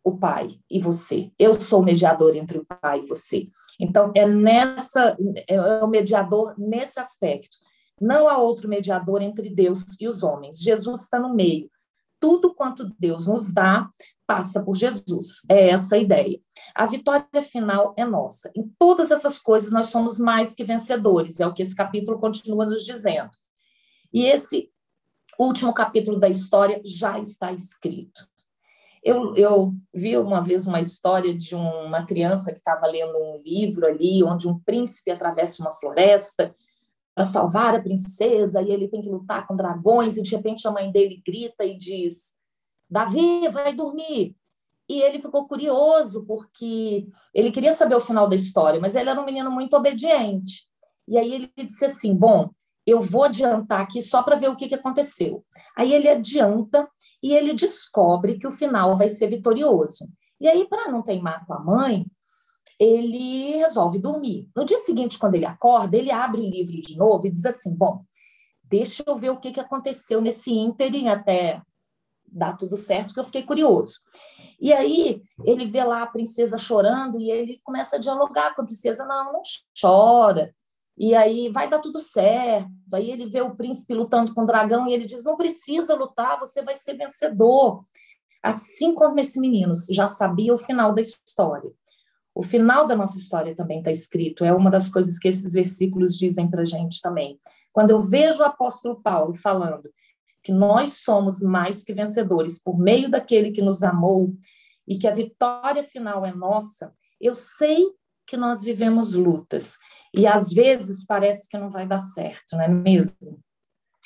o 0.03 0.17
pai 0.17 0.59
e 0.71 0.81
você. 0.81 1.31
Eu 1.39 1.55
sou 1.55 1.81
o 1.81 1.85
mediador 1.85 2.35
entre 2.35 2.59
o 2.59 2.67
pai 2.81 3.01
e 3.01 3.07
você. 3.07 3.49
Então, 3.79 4.13
é 4.15 4.27
nessa, 4.27 5.17
é 5.47 5.61
o 5.85 5.87
mediador 5.87 6.55
nesse 6.59 6.99
aspecto. 6.99 7.57
Não 8.01 8.29
há 8.29 8.39
outro 8.39 8.69
mediador 8.69 9.21
entre 9.21 9.51
Deus 9.51 9.85
e 10.01 10.09
os 10.09 10.23
homens. 10.23 10.59
Jesus 10.59 11.03
está 11.03 11.19
no 11.19 11.35
meio. 11.35 11.71
Tudo 12.19 12.55
quanto 12.55 12.91
Deus 12.99 13.27
nos 13.27 13.53
dá, 13.53 13.89
passa 14.27 14.63
por 14.63 14.77
Jesus. 14.77 15.43
É 15.49 15.71
essa 15.71 15.97
a 15.97 15.99
ideia. 15.99 16.41
A 16.75 16.87
vitória 16.87 17.43
final 17.43 17.95
é 17.97 18.05
nossa. 18.05 18.51
Em 18.55 18.69
todas 18.79 19.11
essas 19.11 19.39
coisas, 19.39 19.73
nós 19.73 19.89
somos 19.89 20.19
mais 20.19 20.55
que 20.55 20.65
vencedores, 20.65 21.41
é 21.41 21.47
o 21.47 21.53
que 21.53 21.63
esse 21.63 21.75
capítulo 21.75 22.19
continua 22.19 22.65
nos 22.65 22.85
dizendo. 22.85 23.31
E 24.13 24.27
esse 24.27 24.71
último 25.39 25.73
capítulo 25.73 26.19
da 26.19 26.29
história 26.29 26.81
já 26.85 27.19
está 27.19 27.53
escrito. 27.53 28.29
Eu, 29.03 29.35
eu 29.35 29.73
vi 29.95 30.17
uma 30.19 30.43
vez 30.43 30.67
uma 30.67 30.81
história 30.81 31.37
de 31.37 31.55
uma 31.55 32.05
criança 32.05 32.53
que 32.53 32.59
estava 32.59 32.87
lendo 32.87 33.17
um 33.17 33.43
livro 33.45 33.87
ali, 33.87 34.23
onde 34.23 34.47
um 34.47 34.59
príncipe 34.59 35.11
atravessa 35.11 35.63
uma 35.63 35.73
floresta 35.73 36.53
para 37.15 37.25
salvar 37.25 37.75
a 37.75 37.83
princesa, 37.83 38.63
e 38.63 38.71
ele 38.71 38.89
tem 38.89 39.01
que 39.01 39.09
lutar 39.09 39.47
com 39.47 39.57
dragões, 39.57 40.17
e 40.17 40.23
de 40.23 40.31
repente 40.31 40.69
a 40.69 40.71
mãe 40.71 40.93
dele 40.93 41.23
grita 41.25 41.65
e 41.65 41.77
diz: 41.77 42.35
Davi, 42.89 43.49
vai 43.49 43.75
dormir. 43.75 44.37
E 44.89 45.01
ele 45.01 45.21
ficou 45.21 45.47
curioso, 45.47 46.25
porque 46.27 47.07
ele 47.33 47.53
queria 47.53 47.73
saber 47.73 47.95
o 47.95 48.01
final 48.01 48.29
da 48.29 48.37
história, 48.37 48.81
mas 48.81 48.97
ele 48.97 49.09
era 49.09 49.21
um 49.21 49.25
menino 49.25 49.51
muito 49.51 49.75
obediente. 49.75 50.69
E 51.09 51.17
aí 51.17 51.33
ele 51.33 51.53
disse 51.57 51.85
assim: 51.85 52.15
Bom, 52.15 52.51
eu 52.87 53.01
vou 53.01 53.25
adiantar 53.25 53.81
aqui 53.81 54.03
só 54.03 54.23
para 54.23 54.37
ver 54.37 54.49
o 54.49 54.57
que, 54.57 54.69
que 54.69 54.75
aconteceu. 54.75 55.45
Aí 55.77 55.93
ele 55.93 56.09
adianta 56.09 56.89
e 57.23 57.35
ele 57.35 57.55
descobre 57.55 58.39
que 58.39 58.47
o 58.47 58.53
final 58.53 58.97
vai 58.97 59.09
ser 59.09 59.29
vitorioso. 59.29 60.09
E 60.41 60.49
aí, 60.49 60.67
para 60.67 60.91
não 60.91 61.03
teimar 61.03 61.45
com 61.47 61.55
a 61.55 61.61
mãe, 61.61 62.07
ele 62.79 63.57
resolve 63.57 63.99
dormir. 63.99 64.49
No 64.57 64.65
dia 64.65 64.79
seguinte, 64.79 65.19
quando 65.19 65.35
ele 65.35 65.45
acorda, 65.45 65.97
ele 65.97 66.11
abre 66.11 66.41
o 66.41 66.49
livro 66.49 66.73
de 66.81 66.97
novo 66.97 67.27
e 67.27 67.31
diz 67.31 67.45
assim: 67.45 67.77
Bom, 67.77 68.03
deixa 68.65 69.05
eu 69.07 69.19
ver 69.19 69.31
o 69.31 69.39
que, 69.39 69.53
que 69.53 69.61
aconteceu 69.61 70.21
nesse 70.21 70.51
ínterim 70.53 71.09
até 71.09 71.61
dá 72.33 72.53
tudo 72.53 72.77
certo, 72.77 73.13
que 73.13 73.21
eu 73.21 73.25
fiquei 73.25 73.43
curioso. 73.43 73.99
E 74.61 74.73
aí 74.73 75.23
ele 75.45 75.67
vê 75.67 75.83
lá 75.83 76.03
a 76.03 76.07
princesa 76.07 76.59
chorando 76.59 77.21
e 77.21 77.31
ele 77.31 77.61
começa 77.65 77.97
a 77.97 77.99
dialogar 77.99 78.55
com 78.55 78.63
a 78.63 78.65
princesa, 78.65 79.05
não, 79.05 79.33
não 79.33 79.43
chora. 79.79 80.55
E 81.01 81.15
aí 81.15 81.49
vai 81.49 81.67
dar 81.67 81.79
tudo 81.79 81.99
certo. 81.99 82.69
Aí 82.93 83.11
ele 83.11 83.27
vê 83.27 83.41
o 83.41 83.57
príncipe 83.57 83.95
lutando 83.95 84.35
com 84.35 84.43
o 84.43 84.47
dragão 84.47 84.87
e 84.87 84.93
ele 84.93 85.07
diz: 85.07 85.25
não 85.25 85.35
precisa 85.35 85.95
lutar, 85.95 86.39
você 86.39 86.63
vai 86.63 86.75
ser 86.77 86.93
vencedor. 86.93 87.87
Assim 88.43 88.95
como 88.95 89.19
esse 89.19 89.41
menino 89.41 89.73
já 89.91 90.07
sabia 90.07 90.53
o 90.53 90.59
final 90.59 90.95
da 90.95 91.01
história. 91.01 91.71
O 92.35 92.43
final 92.43 92.87
da 92.87 92.95
nossa 92.95 93.17
história 93.17 93.57
também 93.57 93.79
está 93.79 93.91
escrito, 93.91 94.45
é 94.45 94.53
uma 94.53 94.71
das 94.71 94.91
coisas 94.91 95.19
que 95.19 95.29
esses 95.29 95.55
versículos 95.55 96.17
dizem 96.17 96.49
para 96.49 96.63
a 96.63 96.67
gente 96.67 97.01
também. 97.01 97.41
Quando 97.73 97.91
eu 97.91 98.03
vejo 98.03 98.41
o 98.41 98.45
apóstolo 98.45 99.01
Paulo 99.03 99.35
falando 99.35 99.91
que 100.43 100.53
nós 100.53 101.03
somos 101.03 101.41
mais 101.41 101.83
que 101.83 101.95
vencedores 101.95 102.63
por 102.63 102.79
meio 102.79 103.11
daquele 103.11 103.53
que 103.53 103.63
nos 103.63 103.83
amou 103.83 104.35
e 104.87 104.99
que 104.99 105.09
a 105.09 105.15
vitória 105.15 105.83
final 105.83 106.25
é 106.25 106.33
nossa, 106.33 106.93
eu 107.21 107.35
sei 107.35 107.85
que 108.31 108.37
nós 108.37 108.63
vivemos 108.63 109.15
lutas 109.15 109.77
e 110.15 110.25
às 110.25 110.53
vezes 110.53 111.05
parece 111.05 111.49
que 111.49 111.59
não 111.59 111.69
vai 111.69 111.85
dar 111.85 111.99
certo, 111.99 112.53
não 112.53 112.63
é 112.63 112.69
mesmo? 112.69 113.43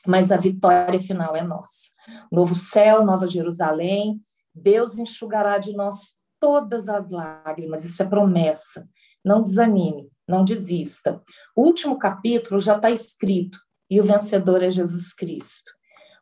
Mas 0.06 0.32
a 0.32 0.38
vitória 0.38 0.98
final 0.98 1.36
é 1.36 1.42
nossa. 1.42 1.90
Novo 2.32 2.54
céu, 2.54 3.04
nova 3.04 3.26
Jerusalém, 3.26 4.18
Deus 4.54 4.98
enxugará 4.98 5.58
de 5.58 5.74
nós 5.74 6.16
todas 6.40 6.88
as 6.88 7.10
lágrimas, 7.10 7.84
isso 7.84 8.02
é 8.02 8.06
promessa. 8.06 8.88
Não 9.22 9.42
desanime, 9.42 10.08
não 10.26 10.42
desista. 10.42 11.22
O 11.54 11.62
último 11.62 11.98
capítulo 11.98 12.58
já 12.60 12.76
está 12.76 12.90
escrito 12.90 13.58
e 13.90 14.00
o 14.00 14.04
vencedor 14.04 14.62
é 14.62 14.70
Jesus 14.70 15.12
Cristo. 15.12 15.70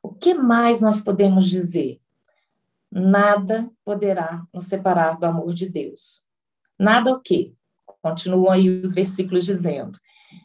O 0.02 0.12
que 0.12 0.35
mais 0.35 0.80
nós 0.80 1.00
podemos 1.00 1.49
dizer? 1.49 2.00
Nada 2.90 3.71
poderá 3.85 4.42
nos 4.52 4.66
separar 4.66 5.21
do 5.21 5.25
amor 5.25 5.54
de 5.54 5.68
Deus. 5.68 6.25
Nada 6.76 7.12
o 7.12 7.21
quê? 7.21 7.54
Continuam 8.02 8.50
aí 8.50 8.82
os 8.82 8.92
versículos 8.92 9.44
dizendo: 9.44 9.99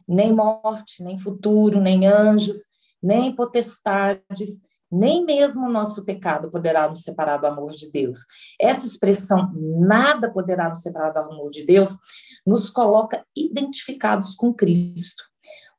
nem 0.07 0.33
morte, 0.33 1.03
nem 1.03 1.17
futuro, 1.17 1.81
nem 1.81 2.05
anjos, 2.05 2.59
nem 3.01 3.35
potestades, 3.35 4.61
nem 4.91 5.25
mesmo 5.25 5.65
o 5.65 5.71
nosso 5.71 6.03
pecado 6.05 6.49
poderá 6.49 6.87
nos 6.87 7.01
separar 7.01 7.37
do 7.37 7.47
amor 7.47 7.71
de 7.71 7.91
Deus. 7.91 8.19
Essa 8.59 8.85
expressão, 8.85 9.51
nada 9.79 10.31
poderá 10.31 10.69
nos 10.69 10.81
separar 10.81 11.11
do 11.11 11.19
amor 11.19 11.49
de 11.49 11.65
Deus, 11.65 11.97
nos 12.45 12.69
coloca 12.69 13.25
identificados 13.35 14.33
com 14.35 14.53
Cristo, 14.53 15.23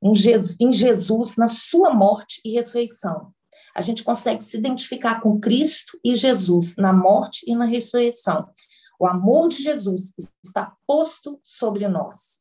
um 0.03 0.15
Jesus, 0.15 0.57
em 0.61 0.71
Jesus, 0.71 1.37
na 1.37 1.49
sua 1.49 1.95
morte 1.95 2.41
e 2.45 2.53
ressurreição. 2.53 3.33
A 3.75 3.81
gente 3.81 4.03
consegue 4.03 4.43
se 4.43 4.57
identificar 4.57 5.21
com 5.21 5.41
Cristo 5.41 5.99
e 6.05 6.15
Jesus 6.15 6.77
na 6.77 6.93
morte 6.93 7.45
e 7.47 7.55
na 7.55 7.65
ressurreição. 7.65 8.49
O 8.99 9.07
amor 9.07 9.49
de 9.49 9.63
Jesus 9.63 10.13
está 10.43 10.77
posto 10.87 11.39
sobre 11.43 11.87
nós, 11.87 12.41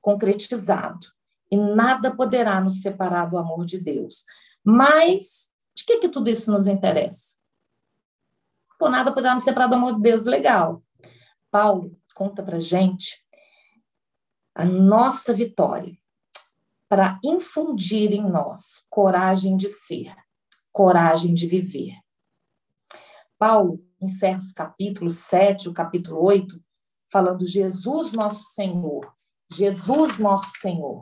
concretizado, 0.00 1.06
e 1.50 1.56
nada 1.56 2.14
poderá 2.14 2.60
nos 2.60 2.80
separar 2.80 3.26
do 3.26 3.36
amor 3.36 3.66
de 3.66 3.78
Deus. 3.78 4.24
Mas 4.64 5.52
de 5.74 5.84
que, 5.84 5.98
que 5.98 6.08
tudo 6.08 6.30
isso 6.30 6.50
nos 6.50 6.66
interessa? 6.66 7.36
Por 8.78 8.90
nada 8.90 9.12
poderá 9.12 9.34
nos 9.34 9.44
separar 9.44 9.66
do 9.66 9.74
amor 9.74 9.96
de 9.96 10.02
Deus, 10.02 10.24
legal. 10.24 10.82
Paulo 11.50 11.98
conta 12.14 12.42
para 12.42 12.60
gente 12.60 13.24
a 14.54 14.64
nossa 14.64 15.32
vitória 15.32 15.96
para 16.88 17.20
infundir 17.24 18.12
em 18.12 18.28
nós 18.28 18.84
coragem 18.88 19.56
de 19.56 19.68
ser, 19.68 20.14
coragem 20.72 21.34
de 21.34 21.46
viver. 21.46 21.94
Paulo 23.38 23.80
encerra 24.02 24.38
os 24.38 24.52
capítulos 24.52 25.16
7, 25.16 25.68
o 25.68 25.72
capítulo 25.72 26.22
8, 26.22 26.60
falando 27.10 27.46
Jesus 27.46 28.12
nosso 28.12 28.42
Senhor, 28.52 29.12
Jesus 29.52 30.18
nosso 30.18 30.50
Senhor. 30.58 31.00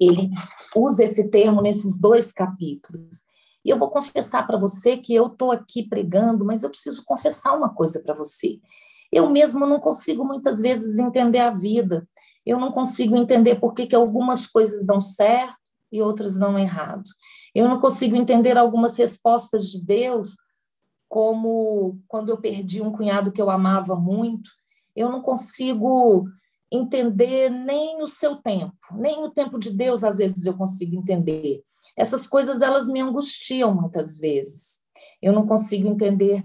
Ele 0.00 0.30
usa 0.74 1.04
esse 1.04 1.30
termo 1.30 1.62
nesses 1.62 2.00
dois 2.00 2.32
capítulos. 2.32 3.24
E 3.64 3.70
eu 3.70 3.78
vou 3.78 3.90
confessar 3.90 4.46
para 4.46 4.58
você 4.58 4.96
que 4.96 5.14
eu 5.14 5.28
estou 5.28 5.52
aqui 5.52 5.88
pregando, 5.88 6.44
mas 6.44 6.62
eu 6.62 6.70
preciso 6.70 7.04
confessar 7.04 7.56
uma 7.56 7.72
coisa 7.72 8.00
para 8.00 8.14
você. 8.14 8.60
Eu 9.12 9.30
mesmo 9.30 9.66
não 9.66 9.78
consigo 9.78 10.24
muitas 10.24 10.60
vezes 10.60 10.98
entender 10.98 11.38
a 11.38 11.50
vida. 11.50 12.08
Eu 12.44 12.58
não 12.58 12.70
consigo 12.70 13.16
entender 13.16 13.56
por 13.56 13.74
que, 13.74 13.86
que 13.86 13.96
algumas 13.96 14.46
coisas 14.46 14.84
dão 14.84 15.00
certo 15.00 15.56
e 15.90 16.02
outras 16.02 16.38
dão 16.38 16.58
errado. 16.58 17.04
Eu 17.54 17.68
não 17.68 17.78
consigo 17.78 18.16
entender 18.16 18.58
algumas 18.58 18.96
respostas 18.96 19.66
de 19.66 19.84
Deus, 19.84 20.36
como 21.08 22.00
quando 22.08 22.30
eu 22.30 22.40
perdi 22.40 22.82
um 22.82 22.92
cunhado 22.92 23.32
que 23.32 23.40
eu 23.40 23.50
amava 23.50 23.96
muito. 23.96 24.50
Eu 24.94 25.10
não 25.10 25.20
consigo 25.20 26.26
entender 26.70 27.48
nem 27.48 28.02
o 28.02 28.08
seu 28.08 28.36
tempo, 28.36 28.76
nem 28.94 29.22
o 29.24 29.30
tempo 29.30 29.58
de 29.58 29.70
Deus, 29.70 30.02
às 30.02 30.18
vezes 30.18 30.44
eu 30.44 30.54
consigo 30.54 30.96
entender. 30.96 31.62
Essas 31.96 32.26
coisas 32.26 32.60
elas 32.60 32.88
me 32.88 33.00
angustiam 33.00 33.74
muitas 33.74 34.18
vezes. 34.18 34.82
Eu 35.22 35.32
não 35.32 35.46
consigo 35.46 35.88
entender 35.88 36.44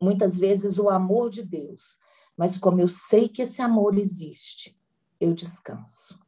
muitas 0.00 0.38
vezes 0.38 0.78
o 0.78 0.90
amor 0.90 1.30
de 1.30 1.42
Deus, 1.42 1.96
mas 2.36 2.58
como 2.58 2.80
eu 2.80 2.88
sei 2.88 3.28
que 3.28 3.42
esse 3.42 3.62
amor 3.62 3.96
existe, 3.96 4.76
eu 5.20 5.32
descanso. 5.32 6.18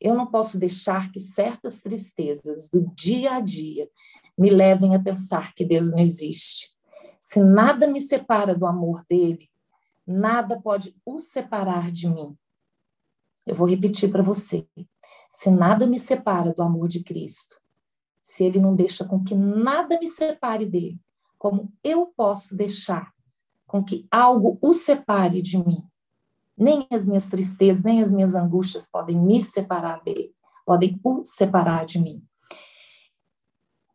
Eu 0.00 0.14
não 0.14 0.26
posso 0.26 0.58
deixar 0.58 1.12
que 1.12 1.20
certas 1.20 1.80
tristezas 1.80 2.70
do 2.70 2.90
dia 2.94 3.34
a 3.34 3.40
dia 3.40 3.88
me 4.36 4.48
levem 4.48 4.94
a 4.94 5.00
pensar 5.00 5.52
que 5.54 5.64
Deus 5.64 5.92
não 5.92 5.98
existe. 5.98 6.70
Se 7.20 7.42
nada 7.44 7.86
me 7.86 8.00
separa 8.00 8.54
do 8.54 8.66
amor 8.66 9.04
dele, 9.08 9.50
nada 10.06 10.60
pode 10.60 10.96
o 11.04 11.18
separar 11.18 11.92
de 11.92 12.08
mim. 12.08 12.36
Eu 13.46 13.54
vou 13.54 13.68
repetir 13.68 14.10
para 14.10 14.22
você. 14.22 14.66
Se 15.28 15.50
nada 15.50 15.86
me 15.86 15.98
separa 15.98 16.52
do 16.52 16.62
amor 16.62 16.88
de 16.88 17.02
Cristo, 17.02 17.60
se 18.22 18.44
ele 18.44 18.60
não 18.60 18.74
deixa 18.74 19.04
com 19.04 19.22
que 19.22 19.34
nada 19.34 19.98
me 19.98 20.06
separe 20.06 20.66
dele, 20.66 21.00
como 21.38 21.72
eu 21.82 22.06
posso 22.06 22.56
deixar 22.56 23.12
com 23.66 23.82
que 23.82 24.06
algo 24.10 24.58
o 24.60 24.72
separe 24.72 25.40
de 25.40 25.56
mim? 25.58 25.89
Nem 26.60 26.86
as 26.90 27.06
minhas 27.06 27.30
tristezas, 27.30 27.82
nem 27.82 28.02
as 28.02 28.12
minhas 28.12 28.34
angústias 28.34 28.86
podem 28.86 29.18
me 29.18 29.40
separar 29.40 30.02
dele, 30.04 30.34
podem 30.66 31.00
o 31.02 31.24
separar 31.24 31.86
de 31.86 31.98
mim. 31.98 32.22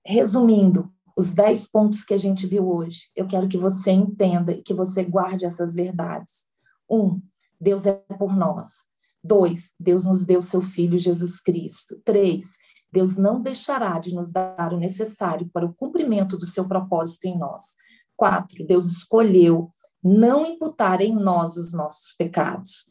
Resumindo, 0.04 0.91
os 1.15 1.32
dez 1.32 1.67
pontos 1.67 2.04
que 2.04 2.13
a 2.13 2.17
gente 2.17 2.47
viu 2.47 2.67
hoje, 2.67 3.04
eu 3.15 3.28
quero 3.28 3.47
que 3.47 3.58
você 3.58 3.91
entenda 3.91 4.51
e 4.51 4.63
que 4.63 4.73
você 4.73 5.04
guarde 5.04 5.45
essas 5.45 5.75
verdades. 5.75 6.45
Um, 6.89 7.21
Deus 7.62 7.86
é 7.86 7.93
por 7.93 8.36
nós. 8.36 8.84
Dois, 9.23 9.73
Deus 9.80 10.04
nos 10.04 10.25
deu 10.25 10.41
seu 10.41 10.62
Filho 10.62 10.97
Jesus 10.97 11.39
Cristo. 11.39 12.01
Três, 12.04 12.58
Deus 12.91 13.15
não 13.15 13.41
deixará 13.41 13.99
de 13.99 14.13
nos 14.13 14.32
dar 14.32 14.73
o 14.73 14.80
necessário 14.80 15.49
para 15.54 15.65
o 15.65 15.73
cumprimento 15.73 16.38
do 16.38 16.45
seu 16.45 16.67
propósito 16.67 17.25
em 17.25 17.38
nós. 17.38 17.75
Quatro, 18.15 18.65
Deus 18.65 18.86
escolheu 18.88 19.69
não 20.06 20.46
imputar 20.46 21.02
em 21.02 21.15
nós 21.15 21.58
os 21.58 21.74
nossos 21.74 22.13
pecados. 22.13 22.88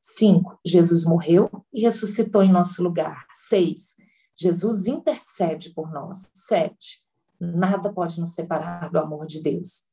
Cinco, 0.00 0.58
Jesus 0.64 1.04
morreu 1.04 1.50
e 1.72 1.80
ressuscitou 1.80 2.42
em 2.42 2.52
nosso 2.52 2.82
lugar. 2.82 3.26
Seis, 3.32 3.96
Jesus 4.36 4.86
intercede 4.86 5.70
por 5.72 5.90
nós. 5.90 6.30
Sete, 6.34 7.02
nada 7.40 7.92
pode 7.92 8.20
nos 8.20 8.34
separar 8.34 8.90
do 8.90 8.98
amor 8.98 9.26
de 9.26 9.42
Deus 9.42 9.88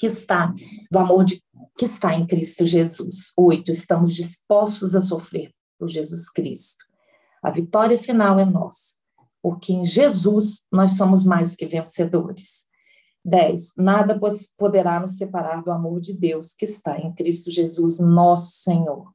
que 0.00 0.06
está 0.06 0.54
do 0.90 0.98
amor 0.98 1.26
de, 1.26 1.42
que 1.76 1.84
está 1.84 2.14
em 2.14 2.26
Cristo 2.26 2.66
Jesus. 2.66 3.34
Oito, 3.36 3.70
estamos 3.70 4.14
dispostos 4.14 4.96
a 4.96 5.00
sofrer 5.02 5.52
por 5.78 5.88
Jesus 5.88 6.30
Cristo. 6.30 6.86
A 7.42 7.50
vitória 7.50 7.98
final 7.98 8.40
é 8.40 8.46
nossa, 8.46 8.96
porque 9.42 9.74
em 9.74 9.84
Jesus 9.84 10.62
nós 10.72 10.92
somos 10.92 11.22
mais 11.22 11.54
que 11.54 11.66
vencedores. 11.66 12.69
Dez, 13.24 13.72
nada 13.76 14.18
poderá 14.56 14.98
nos 14.98 15.16
separar 15.16 15.62
do 15.62 15.70
amor 15.70 16.00
de 16.00 16.16
Deus 16.16 16.54
que 16.54 16.64
está 16.64 16.98
em 16.98 17.12
Cristo 17.12 17.50
Jesus, 17.50 17.98
nosso 17.98 18.62
Senhor. 18.62 19.12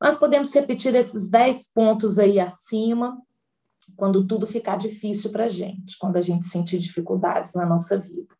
Nós 0.00 0.16
podemos 0.16 0.52
repetir 0.52 0.94
esses 0.94 1.28
dez 1.28 1.66
pontos 1.66 2.18
aí 2.18 2.38
acima, 2.38 3.20
quando 3.96 4.26
tudo 4.26 4.46
ficar 4.46 4.76
difícil 4.76 5.32
para 5.32 5.46
a 5.46 5.48
gente, 5.48 5.96
quando 5.98 6.16
a 6.16 6.20
gente 6.20 6.46
sentir 6.46 6.78
dificuldades 6.78 7.54
na 7.54 7.64
nossa 7.64 7.98
vida. 7.98 8.36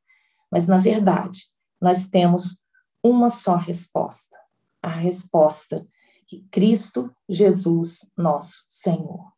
Mas, 0.50 0.66
na 0.66 0.78
verdade, 0.78 1.46
nós 1.80 2.06
temos 2.06 2.56
uma 3.02 3.30
só 3.30 3.56
resposta: 3.56 4.36
a 4.82 4.88
resposta 4.88 5.86
que 6.26 6.46
Cristo 6.50 7.10
Jesus, 7.28 8.06
nosso 8.16 8.62
Senhor. 8.68 9.32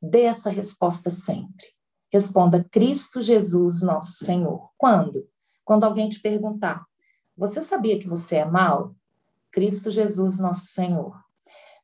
Dê 0.00 0.22
essa 0.22 0.50
resposta 0.50 1.10
sempre. 1.10 1.72
Responda 2.12 2.62
Cristo 2.70 3.22
Jesus, 3.22 3.80
nosso 3.82 4.24
Senhor. 4.24 4.70
Quando? 4.76 5.26
Quando 5.64 5.84
alguém 5.84 6.08
te 6.08 6.20
perguntar: 6.20 6.84
Você 7.36 7.62
sabia 7.62 7.98
que 7.98 8.06
você 8.06 8.36
é 8.36 8.44
mal? 8.44 8.94
Cristo 9.50 9.90
Jesus, 9.90 10.38
nosso 10.38 10.66
Senhor. 10.66 11.14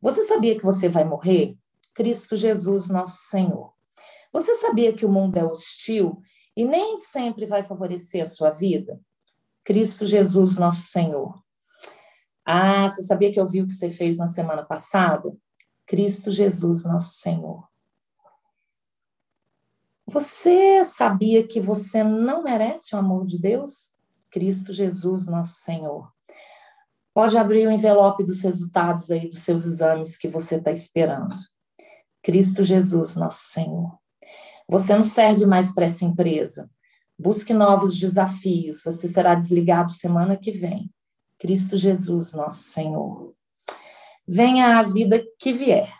Você 0.01 0.23
sabia 0.25 0.57
que 0.57 0.64
você 0.64 0.88
vai 0.88 1.05
morrer? 1.05 1.57
Cristo 1.95 2.37
Jesus, 2.37 2.88
nosso 2.88 3.29
Senhor. 3.29 3.73
Você 4.33 4.55
sabia 4.55 4.93
que 4.93 5.07
o 5.07 5.09
mundo 5.09 5.37
é 5.37 5.45
hostil 5.45 6.21
e 6.57 6.64
nem 6.64 6.97
sempre 6.97 7.47
vai 7.47 7.64
favorecer 7.64 8.23
a 8.23 8.27
sua 8.27 8.51
vida? 8.51 9.01
Cristo 9.64 10.07
Jesus, 10.07 10.57
nosso 10.57 10.83
Senhor. 10.83 11.43
Ah, 12.45 12.88
você 12.88 13.03
sabia 13.03 13.31
que 13.31 13.38
eu 13.38 13.47
vi 13.47 13.61
o 13.61 13.67
que 13.67 13.73
você 13.73 13.91
fez 13.91 14.17
na 14.17 14.27
semana 14.27 14.64
passada? 14.64 15.37
Cristo 15.87 16.33
Jesus, 16.33 16.85
nosso 16.85 17.14
Senhor. 17.19 17.67
Você 20.11 20.85
sabia 20.85 21.47
que 21.47 21.61
você 21.61 22.03
não 22.03 22.42
merece 22.42 22.97
o 22.97 22.99
amor 22.99 23.27
de 23.27 23.38
Deus? 23.38 23.92
Cristo 24.31 24.73
Jesus, 24.73 25.27
nosso 25.27 25.61
Senhor. 25.61 26.11
Pode 27.12 27.37
abrir 27.37 27.66
o 27.66 27.71
envelope 27.71 28.25
dos 28.25 28.40
resultados 28.40 29.11
aí 29.11 29.29
dos 29.29 29.42
seus 29.42 29.66
exames 29.66 30.16
que 30.16 30.27
você 30.27 30.57
está 30.57 30.73
esperando. 30.73 31.37
Cristo 32.23 32.64
Jesus, 32.64 33.16
nosso 33.16 33.49
Senhor. 33.49 33.99
Você 34.66 34.97
não 34.97 35.05
serve 35.05 35.44
mais 35.44 35.75
para 35.75 35.85
essa 35.85 36.07
empresa. 36.07 36.71
Busque 37.18 37.53
novos 37.53 37.94
desafios. 37.99 38.83
Você 38.83 39.09
será 39.09 39.35
desligado 39.35 39.92
semana 39.92 40.38
que 40.38 40.53
vem. 40.53 40.90
Cristo 41.38 41.77
Jesus, 41.77 42.33
nosso 42.33 42.62
Senhor. 42.62 43.35
Venha 44.27 44.79
a 44.79 44.83
vida 44.83 45.23
que 45.38 45.53
vier. 45.53 45.97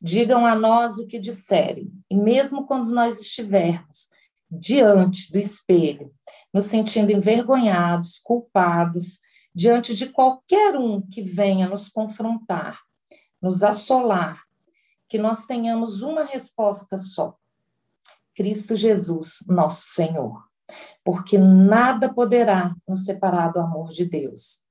Digam 0.00 0.46
a 0.46 0.54
nós 0.54 0.98
o 0.98 1.06
que 1.06 1.18
disserem. 1.18 1.92
E 2.10 2.16
mesmo 2.16 2.66
quando 2.66 2.90
nós 2.90 3.20
estivermos 3.20 4.08
diante 4.50 5.30
do 5.30 5.38
espelho, 5.38 6.12
nos 6.52 6.64
sentindo 6.64 7.12
envergonhados, 7.12 8.18
culpados, 8.18 9.20
diante 9.54 9.94
de 9.94 10.06
qualquer 10.06 10.76
um 10.76 11.00
que 11.00 11.22
venha 11.22 11.68
nos 11.68 11.88
confrontar, 11.88 12.80
nos 13.40 13.62
assolar, 13.62 14.42
que 15.08 15.18
nós 15.18 15.44
tenhamos 15.44 16.02
uma 16.02 16.24
resposta 16.24 16.96
só: 16.96 17.36
Cristo 18.34 18.76
Jesus, 18.76 19.44
nosso 19.48 19.88
Senhor. 19.88 20.48
Porque 21.04 21.36
nada 21.36 22.12
poderá 22.12 22.74
nos 22.86 23.04
separar 23.04 23.52
do 23.52 23.58
amor 23.58 23.90
de 23.90 24.04
Deus. 24.04 24.62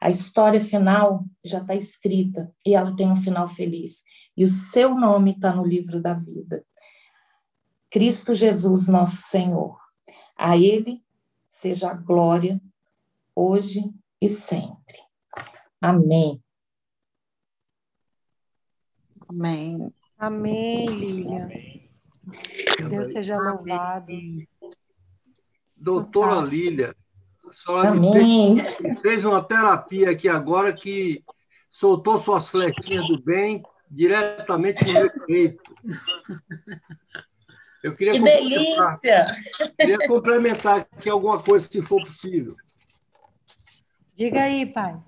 A 0.00 0.10
história 0.10 0.60
final 0.60 1.24
já 1.44 1.58
está 1.58 1.74
escrita 1.74 2.52
e 2.66 2.74
ela 2.74 2.94
tem 2.94 3.10
um 3.10 3.16
final 3.16 3.48
feliz. 3.48 4.04
E 4.36 4.44
o 4.44 4.48
seu 4.48 4.94
nome 4.94 5.32
está 5.32 5.54
no 5.54 5.64
livro 5.64 6.00
da 6.00 6.14
vida. 6.14 6.64
Cristo 7.90 8.34
Jesus, 8.34 8.88
nosso 8.88 9.22
Senhor. 9.22 9.78
A 10.36 10.56
Ele 10.56 11.02
seja 11.46 11.90
a 11.90 11.94
glória, 11.94 12.60
hoje 13.34 13.82
e 14.20 14.28
sempre. 14.28 14.98
Amém. 15.80 16.42
Amém. 19.28 19.94
Amém, 20.18 20.86
Lilian. 20.86 21.48
Deus 22.88 23.12
seja 23.12 23.38
louvado. 23.38 24.12
Doutora 25.76 26.40
Lília, 26.40 26.96
a 27.46 27.52
senhora 27.52 27.90
Amém. 27.90 28.56
fez, 28.56 29.00
fez 29.00 29.24
uma 29.24 29.42
terapia 29.42 30.10
aqui 30.10 30.28
agora 30.28 30.72
que 30.72 31.22
soltou 31.68 32.18
suas 32.18 32.48
flechinhas 32.48 33.06
do 33.06 33.22
bem 33.22 33.62
diretamente 33.94 34.84
no 34.84 34.92
meu 34.92 35.26
peito. 35.26 35.74
Eu 37.82 37.94
queria 37.94 38.12
Que 38.14 38.18
complementar- 38.18 38.98
delícia! 39.00 39.26
Queria 39.78 39.98
complementar 40.08 40.80
aqui 40.80 41.08
alguma 41.08 41.40
coisa, 41.42 41.68
se 41.68 41.82
for 41.82 42.00
possível. 42.02 42.54
Diga 44.16 44.42
aí, 44.44 44.66
pai. 44.72 45.00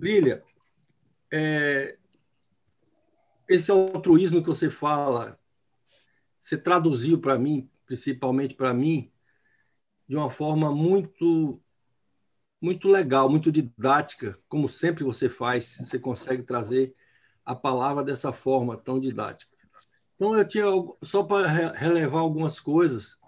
Lília, 0.00 0.42
é, 1.32 1.96
esse 3.48 3.70
altruísmo 3.70 4.40
que 4.40 4.48
você 4.48 4.70
fala, 4.70 5.38
você 6.40 6.56
traduziu 6.56 7.20
para 7.20 7.38
mim, 7.38 7.70
principalmente 7.86 8.54
para 8.54 8.72
mim, 8.74 9.12
de 10.08 10.16
uma 10.16 10.30
forma 10.30 10.72
muito 10.74 11.60
muito 12.60 12.86
legal, 12.88 13.28
muito 13.28 13.50
didática, 13.50 14.38
como 14.48 14.68
sempre 14.68 15.02
você 15.02 15.28
faz, 15.28 15.78
você 15.78 15.98
consegue 15.98 16.44
trazer 16.44 16.94
a 17.44 17.54
palavra 17.54 18.04
dessa 18.04 18.32
forma 18.32 18.76
tão 18.76 19.00
didática. 19.00 19.56
Então 20.14 20.36
eu 20.36 20.46
tinha 20.46 20.66
só 21.02 21.22
para 21.22 21.48
re- 21.48 21.76
relevar 21.76 22.20
algumas 22.20 22.60
coisas 22.60 23.18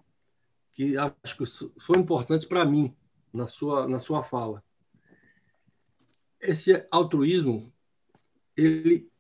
que 0.72 0.96
acho 0.96 1.36
que 1.36 1.46
são 1.46 1.96
importantes 1.96 2.46
para 2.46 2.64
mim 2.64 2.94
na 3.32 3.48
sua 3.48 3.86
na 3.88 3.98
sua 4.00 4.22
fala 4.22 4.62
esse 6.40 6.86
altruísmo 6.90 7.72
ele 8.56 9.10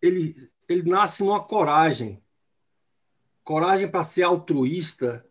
ele 0.00 0.50
ele 0.68 0.88
nasce 0.88 1.22
numa 1.24 1.42
coragem 1.42 2.22
coragem 3.42 3.90
para 3.90 4.04
ser 4.04 4.22
altruísta 4.22 5.26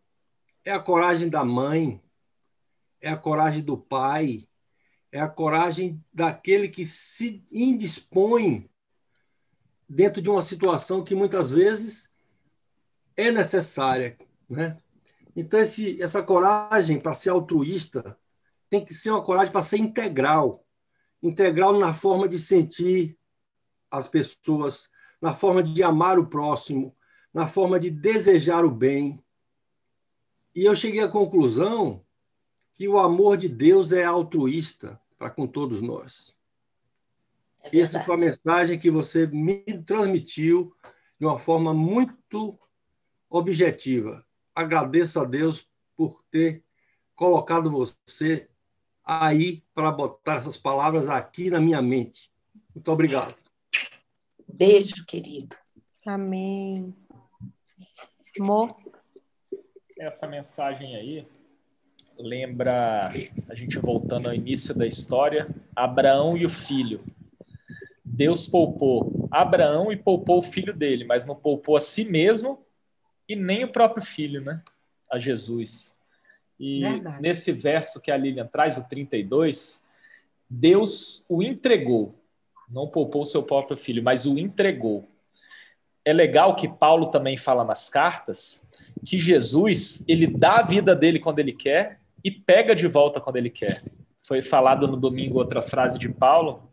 é 0.66 0.72
a 0.72 0.80
coragem 0.80 1.30
da 1.30 1.46
mãe 1.46 2.04
é 3.00 3.10
a 3.10 3.18
coragem 3.18 3.64
do 3.64 3.78
pai 3.78 4.48
é 5.12 5.20
a 5.20 5.30
coragem 5.30 6.04
daquele 6.14 6.68
que 6.68 6.86
se 6.86 7.44
indispõe 7.52 8.70
dentro 9.88 10.22
de 10.22 10.30
uma 10.30 10.42
situação 10.42 11.04
que 11.04 11.16
muitas 11.16 11.52
vezes 11.52 12.12
é 13.16 13.32
necessária 13.32 14.16
né 14.50 14.78
então 15.36 15.60
esse 15.60 16.02
essa 16.02 16.22
coragem 16.22 17.00
para 17.00 17.14
ser 17.14 17.30
altruísta 17.30 18.18
tem 18.70 18.84
que 18.84 18.94
ser 18.94 19.12
uma 19.12 19.24
coragem 19.24 19.52
para 19.52 19.62
ser 19.62 19.78
integral 19.78 20.66
integral 21.22 21.78
na 21.78 21.94
forma 21.94 22.28
de 22.28 22.40
sentir 22.40 23.18
as 23.90 24.08
pessoas, 24.08 24.90
na 25.22 25.34
forma 25.34 25.64
de 25.64 25.82
amar 25.84 26.20
o 26.20 26.28
próximo, 26.28 26.96
na 27.34 27.48
forma 27.48 27.80
de 27.80 27.90
desejar 27.90 28.66
o 28.66 28.72
bem. 28.72 29.24
E 30.56 30.66
eu 30.66 30.76
cheguei 30.76 31.02
à 31.02 31.08
conclusão 31.08 32.04
que 32.74 32.88
o 32.88 32.98
amor 32.98 33.38
de 33.38 33.48
Deus 33.48 33.92
é 33.92 34.04
altruísta 34.04 35.00
para 35.18 35.30
com 35.30 35.48
todos 35.48 35.82
nós. 35.82 36.37
É 37.74 37.80
Essa 37.80 38.00
foi 38.02 38.16
a 38.16 38.20
mensagem 38.20 38.80
que 38.80 38.92
você 38.92 39.28
me 39.28 39.64
transmitiu 39.86 40.74
de 41.20 41.26
uma 41.26 41.38
forma 41.38 41.74
muito 41.74 42.60
objetiva. 43.30 44.26
Agradeço 44.56 45.20
a 45.20 45.26
Deus 45.26 45.68
por 45.96 46.24
ter 46.30 46.64
colocado 47.16 47.70
você 47.70 48.50
aí 49.04 49.64
para 49.74 49.92
botar 49.92 50.36
essas 50.36 50.58
palavras 50.58 51.10
aqui 51.10 51.50
na 51.50 51.60
minha 51.60 51.82
mente. 51.82 52.32
Muito 52.76 52.92
obrigado. 52.92 53.36
Beijo, 54.48 55.06
querido. 55.06 55.56
Amém. 56.06 56.96
Amor, 58.40 58.76
Essa 59.98 60.28
mensagem 60.28 60.96
aí 60.96 61.28
lembra 62.20 63.10
a 63.50 63.56
gente 63.56 63.80
voltando 63.80 64.28
ao 64.28 64.34
início 64.34 64.74
da 64.76 64.86
história, 64.86 65.48
Abraão 65.76 66.38
e 66.38 66.46
o 66.46 66.50
filho. 66.50 67.04
Deus 68.18 68.48
poupou 68.48 69.28
Abraão 69.30 69.92
e 69.92 69.96
poupou 69.96 70.40
o 70.40 70.42
filho 70.42 70.74
dele, 70.74 71.06
mas 71.06 71.24
não 71.24 71.36
poupou 71.36 71.78
a 71.78 71.80
si 71.80 72.04
mesmo 72.04 72.66
e 73.30 73.36
nem 73.36 73.64
o 73.64 73.72
próprio 73.72 74.04
filho, 74.04 74.42
né? 74.42 74.60
A 75.08 75.20
Jesus. 75.20 75.96
E 76.60 76.82
Verdade. 76.82 77.22
nesse 77.22 77.52
verso 77.52 78.02
que 78.02 78.10
a 78.10 78.18
Lilian 78.18 78.48
traz, 78.48 78.76
o 78.76 78.84
32, 78.84 79.84
Deus 80.50 81.28
o 81.30 81.44
entregou. 81.44 82.16
Não 82.68 82.88
poupou 82.88 83.22
o 83.22 83.26
seu 83.26 83.44
próprio 83.44 83.78
filho, 83.78 84.02
mas 84.02 84.26
o 84.26 84.36
entregou. 84.40 85.08
É 86.04 86.12
legal 86.12 86.56
que 86.56 86.68
Paulo 86.68 87.12
também 87.12 87.38
fala 87.38 87.64
nas 87.64 87.88
cartas 87.88 88.66
que 89.06 89.20
Jesus, 89.20 90.04
ele 90.08 90.26
dá 90.26 90.58
a 90.58 90.64
vida 90.64 90.96
dele 90.96 91.20
quando 91.20 91.38
ele 91.38 91.54
quer 91.54 92.00
e 92.24 92.32
pega 92.32 92.76
de 92.76 92.88
volta 92.88 93.22
quando 93.22 93.36
ele 93.36 93.52
quer. 93.52 93.84
Foi 94.22 94.42
falado 94.42 94.88
no 94.88 94.98
domingo 94.98 95.38
outra 95.38 95.62
frase 95.62 96.00
de 96.00 96.10
Paulo, 96.10 96.68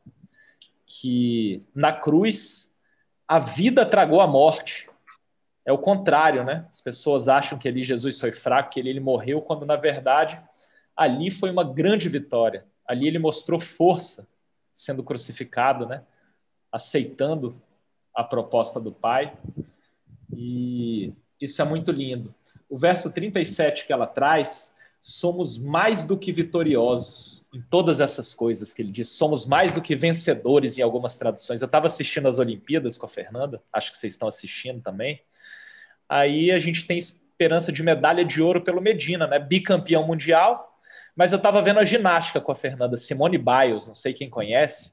que 0.87 1.62
na 1.75 1.92
cruz 1.92 2.75
a 3.27 3.38
vida 3.38 3.87
tragou 3.87 4.20
a 4.20 4.27
morte. 4.27 4.88
É 5.66 5.73
o 5.73 5.79
contrário, 5.79 6.44
né? 6.44 6.66
As 6.68 6.81
pessoas 6.81 7.27
acham 7.27 7.59
que 7.59 7.66
ali 7.66 7.83
Jesus 7.83 8.20
foi 8.20 8.33
fraco, 8.33 8.70
que 8.70 8.81
ele, 8.81 8.90
ele 8.90 9.01
morreu, 9.01 9.40
quando 9.40 9.64
na 9.64 9.77
verdade 9.77 10.40
ali 10.97 11.31
foi 11.31 11.51
uma 11.51 11.64
grande 11.64 12.09
vitória. 12.09 12.64
Ali 12.87 13.09
ele 13.09 13.18
mostrou 13.18 13.59
força, 13.59 14.29
sendo 14.75 15.03
crucificado, 15.03 15.87
né? 15.87 16.03
Aceitando 16.70 17.61
a 18.14 18.23
proposta 18.23 18.81
do 18.81 18.92
Pai. 18.92 19.37
E 20.33 21.12
isso 21.40 21.61
é 21.61 21.64
muito 21.64 21.90
lindo. 21.90 22.35
O 22.68 22.77
verso 22.77 23.12
37 23.12 23.87
que 23.87 23.92
ela 23.92 24.07
traz, 24.07 24.75
somos 25.01 25.59
mais 25.59 26.07
do 26.07 26.16
que 26.16 26.33
vitoriosos 26.33 27.43
em 27.55 27.62
todas 27.62 28.01
essas 28.01 28.35
coisas 28.35 28.75
que 28.75 28.83
ele 28.83 28.90
diz. 28.90 29.11
Somos 29.11 29.47
mais 29.47 29.73
do 29.73 29.81
que 29.81 29.95
vencedores 29.95 30.77
em 30.77 30.83
algumas 30.83 31.17
traduções. 31.17 31.62
Eu 31.62 31.67
estava 31.67 31.87
assistindo 31.87 32.27
as 32.27 32.38
Olimpíadas 32.40 32.99
com 32.99 33.07
a 33.07 33.09
Fernanda, 33.09 33.62
acho 33.73 33.93
que 33.93 33.99
vocês 33.99 34.12
estão 34.12 34.27
assistindo 34.27 34.83
também. 34.83 35.23
Aí 36.09 36.51
a 36.51 36.59
gente 36.59 36.85
tem 36.85 36.99
esperança 36.99 37.71
de 37.71 37.83
medalha 37.83 38.25
de 38.25 38.43
ouro 38.43 38.61
pelo 38.61 38.81
Medina, 38.81 39.27
né? 39.27 39.38
Bicampeão 39.38 40.05
mundial. 40.05 40.73
Mas 41.14 41.31
eu 41.31 41.37
estava 41.37 41.62
vendo 41.62 41.79
a 41.79 41.85
ginástica 41.85 42.40
com 42.40 42.51
a 42.51 42.57
Fernanda, 42.57 42.97
Simone 42.97 43.38
Biles, 43.38 43.87
não 43.87 43.95
sei 43.95 44.12
quem 44.12 44.29
conhece, 44.29 44.93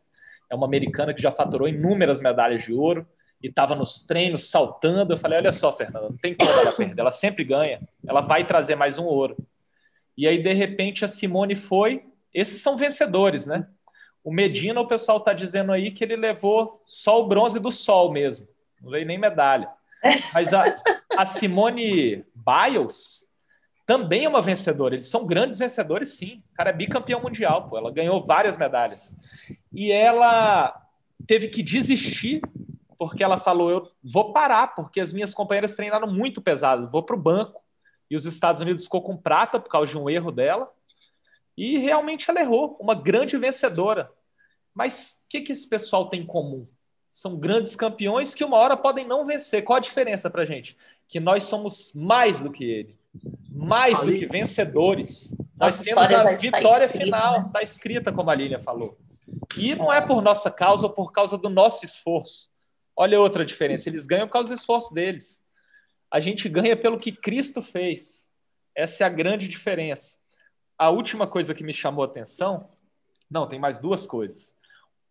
é 0.51 0.55
uma 0.55 0.67
americana 0.67 1.15
que 1.15 1.21
já 1.21 1.31
faturou 1.31 1.67
inúmeras 1.67 2.21
medalhas 2.21 2.61
de 2.61 2.71
ouro 2.71 3.07
e 3.41 3.47
estava 3.47 3.73
nos 3.73 4.03
treinos 4.05 4.49
saltando. 4.49 5.13
Eu 5.13 5.17
falei: 5.17 5.39
Olha 5.39 5.51
só, 5.51 5.73
Fernanda, 5.73 6.09
não 6.09 6.17
tem 6.17 6.35
como 6.35 6.51
ela 6.51 6.71
perder, 6.71 7.01
ela 7.01 7.11
sempre 7.11 7.43
ganha, 7.43 7.81
ela 8.07 8.21
vai 8.21 8.45
trazer 8.45 8.75
mais 8.75 8.99
um 8.99 9.05
ouro. 9.05 9.35
E 10.15 10.27
aí, 10.27 10.43
de 10.43 10.53
repente, 10.53 11.03
a 11.03 11.07
Simone 11.07 11.55
foi. 11.55 12.03
Esses 12.33 12.61
são 12.61 12.77
vencedores, 12.77 13.45
né? 13.45 13.67
O 14.23 14.31
Medina, 14.31 14.79
o 14.79 14.87
pessoal 14.87 15.17
está 15.17 15.33
dizendo 15.33 15.71
aí 15.71 15.91
que 15.91 16.03
ele 16.03 16.15
levou 16.15 16.81
só 16.83 17.21
o 17.21 17.27
bronze 17.27 17.59
do 17.59 17.71
sol 17.71 18.11
mesmo, 18.11 18.47
não 18.81 18.91
veio 18.91 19.05
nem 19.05 19.17
medalha. 19.17 19.69
Mas 20.33 20.53
a, 20.53 20.63
a 21.17 21.25
Simone 21.25 22.25
Biles 22.35 23.25
também 23.85 24.25
é 24.25 24.29
uma 24.29 24.41
vencedora. 24.41 24.95
Eles 24.95 25.07
são 25.07 25.25
grandes 25.25 25.59
vencedores, 25.59 26.09
sim. 26.09 26.41
O 26.53 26.55
cara 26.55 26.69
é 26.69 26.73
bicampeão 26.73 27.21
mundial, 27.21 27.67
pô. 27.67 27.77
Ela 27.77 27.91
ganhou 27.91 28.25
várias 28.25 28.57
medalhas. 28.57 29.15
E 29.71 29.91
ela 29.91 30.73
teve 31.27 31.47
que 31.49 31.61
desistir 31.61 32.41
porque 32.97 33.23
ela 33.23 33.39
falou: 33.39 33.71
eu 33.71 33.91
vou 34.03 34.31
parar, 34.31 34.75
porque 34.75 35.01
as 35.01 35.11
minhas 35.11 35.33
companheiras 35.33 35.75
treinaram 35.75 36.07
muito 36.07 36.39
pesado, 36.39 36.87
vou 36.89 37.01
para 37.01 37.15
o 37.15 37.19
banco. 37.19 37.59
E 38.09 38.15
os 38.15 38.25
Estados 38.25 38.61
Unidos 38.61 38.83
ficou 38.83 39.01
com 39.01 39.17
prata 39.17 39.59
por 39.59 39.69
causa 39.69 39.91
de 39.91 39.97
um 39.97 40.07
erro 40.07 40.31
dela. 40.31 40.71
E 41.57 41.77
realmente 41.77 42.29
ela 42.29 42.41
errou, 42.41 42.77
uma 42.79 42.95
grande 42.95 43.37
vencedora. 43.37 44.11
Mas 44.73 45.19
o 45.25 45.29
que, 45.29 45.41
que 45.41 45.51
esse 45.51 45.67
pessoal 45.67 46.09
tem 46.09 46.21
em 46.21 46.25
comum? 46.25 46.67
São 47.09 47.37
grandes 47.37 47.75
campeões 47.75 48.33
que 48.33 48.43
uma 48.43 48.57
hora 48.57 48.77
podem 48.77 49.05
não 49.05 49.25
vencer. 49.25 49.63
Qual 49.63 49.77
a 49.77 49.81
diferença 49.81 50.29
para 50.29 50.45
gente? 50.45 50.77
Que 51.07 51.19
nós 51.19 51.43
somos 51.43 51.91
mais 51.93 52.39
do 52.39 52.51
que 52.51 52.63
ele, 52.63 52.97
mais 53.49 53.99
do 53.99 54.11
que 54.11 54.25
vencedores. 54.25 55.29
Nossa 55.57 55.77
nós 55.77 55.83
temos 55.83 56.25
a 56.25 56.35
vitória 56.35 56.85
escrita, 56.85 57.05
final, 57.05 57.41
né? 57.41 57.47
está 57.47 57.61
escrita, 57.61 58.11
como 58.13 58.29
a 58.29 58.35
Lília 58.35 58.59
falou. 58.59 58.97
E 59.57 59.75
não 59.75 59.91
é 59.91 59.99
por 59.99 60.21
nossa 60.21 60.49
causa 60.49 60.87
ou 60.87 60.93
por 60.93 61.11
causa 61.11 61.37
do 61.37 61.49
nosso 61.49 61.83
esforço. 61.83 62.49
Olha 62.95 63.19
outra 63.19 63.45
diferença: 63.45 63.89
eles 63.89 64.05
ganham 64.05 64.27
por 64.27 64.33
causa 64.33 64.49
do 64.49 64.55
esforço 64.55 64.93
deles. 64.93 65.39
A 66.09 66.19
gente 66.19 66.47
ganha 66.47 66.75
pelo 66.75 66.97
que 66.99 67.11
Cristo 67.11 67.61
fez. 67.61 68.29
Essa 68.75 69.03
é 69.03 69.07
a 69.07 69.09
grande 69.09 69.47
diferença. 69.47 70.17
A 70.81 70.89
última 70.89 71.27
coisa 71.27 71.53
que 71.53 71.63
me 71.63 71.75
chamou 71.75 72.03
a 72.03 72.07
atenção, 72.07 72.57
não, 73.29 73.47
tem 73.47 73.59
mais 73.59 73.79
duas 73.79 74.07
coisas. 74.07 74.55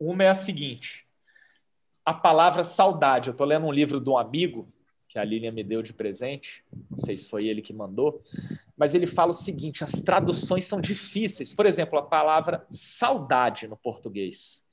Uma 0.01 0.25
é 0.25 0.29
a 0.29 0.35
seguinte: 0.35 1.07
a 2.05 2.13
palavra 2.13 2.65
saudade. 2.65 3.29
Eu 3.29 3.31
estou 3.31 3.47
lendo 3.47 3.67
um 3.67 3.73
livro 3.73 4.01
de 4.01 4.11
um 4.11 4.19
amigo 4.19 4.69
que 5.09 5.17
a 5.17 5.23
Lilian 5.23 5.53
me 5.53 5.63
deu 5.63 5.81
de 5.81 5.93
presente, 5.93 6.65
não 6.91 6.99
sei 6.99 7.17
se 7.17 7.31
foi 7.31 7.47
ele 7.47 7.63
que 7.63 7.73
mandou, 7.73 8.21
mas 8.77 8.97
ele 8.97 9.07
fala 9.07 9.31
o 9.31 9.33
seguinte: 9.33 9.85
as 9.85 9.93
traduções 9.93 10.65
são 10.65 10.81
difíceis. 10.81 11.55
Por 11.55 11.67
exemplo, 11.67 12.01
a 12.01 12.03
palavra 12.03 12.67
saudade 12.69 13.69
no 13.69 13.77
português 13.77 14.65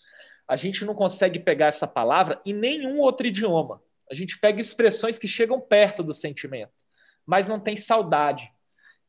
a 0.47 0.55
gente 0.55 0.83
não 0.83 0.95
consegue 0.95 1.37
pegar 1.37 1.67
essa 1.67 1.85
palavra 1.85 2.41
em 2.43 2.53
nenhum 2.53 3.01
outro 3.01 3.27
idioma. 3.27 3.83
A 4.09 4.15
gente 4.15 4.39
pega 4.39 4.59
expressões 4.59 5.19
que 5.19 5.27
chegam 5.27 5.61
perto 5.61 6.01
do 6.01 6.11
sentimento, 6.11 6.73
mas 7.23 7.47
não 7.47 7.59
tem 7.59 7.75
saudade. 7.75 8.51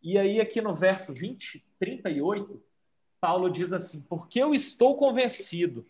E 0.02 0.16
aí, 0.16 0.40
aqui 0.40 0.60
no 0.60 0.74
verso 0.74 1.12
20, 1.12 1.64
38, 1.78 2.62
Paulo 3.20 3.50
diz 3.50 3.72
assim: 3.72 4.00
Porque 4.02 4.40
eu 4.40 4.54
estou 4.54 4.96
convencido. 4.96 5.86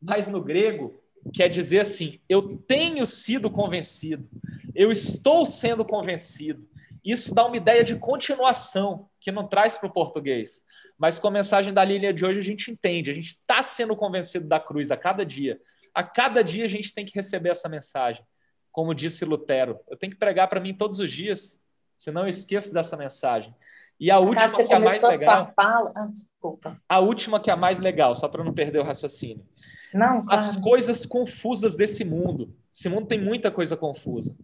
Mas 0.00 0.28
no 0.28 0.42
grego, 0.42 1.02
quer 1.32 1.48
dizer 1.48 1.80
assim: 1.80 2.20
eu 2.28 2.58
tenho 2.58 3.06
sido 3.06 3.50
convencido, 3.50 4.28
eu 4.74 4.90
estou 4.90 5.46
sendo 5.46 5.84
convencido. 5.84 6.68
Isso 7.04 7.34
dá 7.34 7.44
uma 7.44 7.56
ideia 7.56 7.84
de 7.84 7.96
continuação 7.96 9.08
que 9.20 9.30
não 9.30 9.46
traz 9.46 9.76
para 9.76 9.88
o 9.88 9.92
português. 9.92 10.64
Mas 10.96 11.18
com 11.18 11.28
a 11.28 11.30
mensagem 11.30 11.72
da 11.72 11.84
Lília 11.84 12.14
de 12.14 12.24
hoje, 12.24 12.40
a 12.40 12.42
gente 12.42 12.70
entende, 12.70 13.10
a 13.10 13.14
gente 13.14 13.26
está 13.26 13.62
sendo 13.62 13.94
convencido 13.94 14.46
da 14.46 14.58
cruz 14.58 14.90
a 14.90 14.96
cada 14.96 15.24
dia. 15.24 15.60
A 15.92 16.02
cada 16.02 16.42
dia 16.42 16.64
a 16.64 16.68
gente 16.68 16.94
tem 16.94 17.04
que 17.04 17.14
receber 17.14 17.50
essa 17.50 17.68
mensagem. 17.68 18.24
Como 18.72 18.94
disse 18.94 19.24
Lutero, 19.24 19.78
eu 19.88 19.96
tenho 19.96 20.12
que 20.12 20.18
pregar 20.18 20.48
para 20.48 20.60
mim 20.60 20.74
todos 20.74 20.98
os 20.98 21.10
dias, 21.10 21.60
senão 22.04 22.22
eu 22.22 22.28
esqueço 22.28 22.72
dessa 22.72 22.96
mensagem. 22.98 23.54
E 23.98 24.10
a 24.10 24.18
última 24.18 24.46
você 24.46 24.64
que 24.64 24.72
é 24.72 24.76
a 24.76 24.80
mais 24.80 25.02
legal. 25.02 25.38
a 25.38 25.42
sua 25.42 25.54
fala. 25.54 25.92
Ah, 25.96 26.06
desculpa. 26.06 26.82
A 26.86 26.98
última 27.00 27.40
que 27.40 27.48
é 27.48 27.52
a 27.52 27.56
mais 27.56 27.78
legal, 27.78 28.14
só 28.14 28.28
para 28.28 28.44
não 28.44 28.52
perder 28.52 28.80
o 28.80 28.84
raciocínio. 28.84 29.46
Não, 29.92 30.22
claro. 30.22 30.42
As 30.42 30.56
coisas 30.56 31.06
confusas 31.06 31.76
desse 31.76 32.04
mundo. 32.04 32.54
Esse 32.72 32.90
mundo 32.90 33.06
tem 33.06 33.18
muita 33.18 33.50
coisa 33.50 33.74
confusa. 33.74 34.36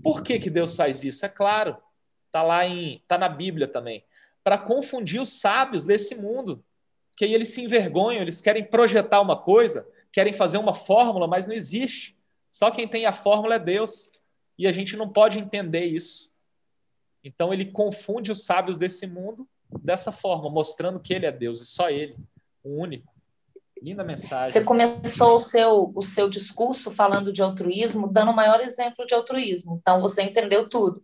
Por 0.00 0.22
que, 0.22 0.38
que 0.38 0.48
Deus 0.48 0.76
faz 0.76 1.02
isso? 1.02 1.26
É 1.26 1.28
claro, 1.28 1.76
tá 2.30 2.42
lá 2.42 2.64
em, 2.64 3.02
tá 3.08 3.18
na 3.18 3.28
Bíblia 3.28 3.66
também, 3.66 4.04
para 4.44 4.56
confundir 4.56 5.20
os 5.20 5.40
sábios 5.40 5.84
desse 5.84 6.14
mundo, 6.14 6.62
que 7.16 7.24
aí 7.24 7.34
eles 7.34 7.48
se 7.48 7.60
envergonham, 7.60 8.22
eles 8.22 8.40
querem 8.40 8.62
projetar 8.62 9.20
uma 9.20 9.36
coisa, 9.36 9.86
querem 10.12 10.32
fazer 10.32 10.58
uma 10.58 10.74
fórmula, 10.74 11.26
mas 11.26 11.46
não 11.46 11.54
existe. 11.54 12.16
Só 12.52 12.70
quem 12.70 12.86
tem 12.86 13.04
a 13.04 13.12
fórmula 13.12 13.56
é 13.56 13.58
Deus. 13.58 14.12
E 14.56 14.66
a 14.66 14.72
gente 14.72 14.96
não 14.96 15.08
pode 15.08 15.38
entender 15.38 15.86
isso. 15.86 16.29
Então 17.22 17.52
ele 17.52 17.70
confunde 17.70 18.32
os 18.32 18.44
sábios 18.44 18.78
desse 18.78 19.06
mundo 19.06 19.48
dessa 19.82 20.10
forma, 20.10 20.50
mostrando 20.50 21.00
que 21.00 21.14
ele 21.14 21.26
é 21.26 21.32
Deus 21.32 21.60
e 21.60 21.66
só 21.66 21.88
ele, 21.88 22.16
o 22.62 22.80
único. 22.80 23.12
Linda 23.80 24.04
mensagem. 24.04 24.52
Você 24.52 24.62
começou 24.62 25.36
o 25.36 25.40
seu, 25.40 25.92
o 25.94 26.02
seu 26.02 26.28
discurso 26.28 26.90
falando 26.90 27.32
de 27.32 27.40
altruísmo, 27.40 28.12
dando 28.12 28.30
o 28.30 28.36
maior 28.36 28.60
exemplo 28.60 29.06
de 29.06 29.14
altruísmo. 29.14 29.78
Então, 29.80 30.02
você 30.02 30.22
entendeu 30.22 30.68
tudo, 30.68 31.02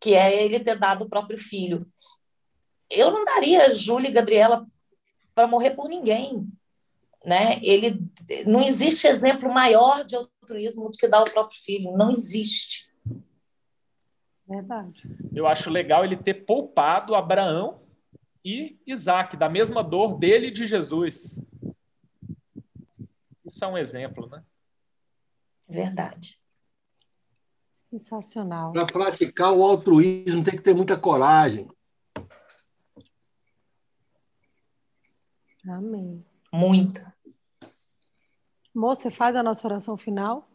que 0.00 0.14
é 0.14 0.44
ele 0.44 0.60
ter 0.60 0.78
dado 0.78 1.02
o 1.02 1.08
próprio 1.08 1.36
filho. 1.36 1.84
Eu 2.88 3.10
não 3.10 3.24
daria 3.24 3.74
Júlia 3.74 4.08
e 4.08 4.12
Gabriela 4.12 4.64
para 5.34 5.48
morrer 5.48 5.70
por 5.70 5.88
ninguém. 5.88 6.46
Né? 7.24 7.58
Ele, 7.62 7.98
não 8.46 8.60
existe 8.60 9.08
exemplo 9.08 9.52
maior 9.52 10.04
de 10.04 10.14
altruísmo 10.14 10.90
do 10.90 10.96
que 10.96 11.08
dar 11.08 11.22
o 11.22 11.30
próprio 11.30 11.58
filho. 11.58 11.96
Não 11.96 12.10
existe. 12.10 12.88
Verdade. 14.46 15.02
Eu 15.34 15.46
acho 15.46 15.70
legal 15.70 16.04
ele 16.04 16.16
ter 16.16 16.44
poupado 16.44 17.14
Abraão 17.14 17.82
e 18.44 18.78
Isaac, 18.86 19.36
da 19.36 19.48
mesma 19.48 19.82
dor 19.82 20.18
dele 20.18 20.48
e 20.48 20.50
de 20.50 20.66
Jesus. 20.66 21.38
Isso 23.44 23.64
é 23.64 23.68
um 23.68 23.78
exemplo, 23.78 24.28
né? 24.28 24.44
Verdade. 25.66 26.38
Sensacional. 27.90 28.72
Para 28.72 28.86
praticar 28.86 29.52
o 29.52 29.62
altruísmo 29.62 30.44
tem 30.44 30.56
que 30.56 30.62
ter 30.62 30.74
muita 30.74 30.98
coragem. 30.98 31.68
Amém. 35.66 36.24
Muita. 36.52 37.14
Moça, 38.74 39.02
você 39.02 39.10
faz 39.10 39.36
a 39.36 39.42
nossa 39.42 39.66
oração 39.66 39.96
final? 39.96 40.48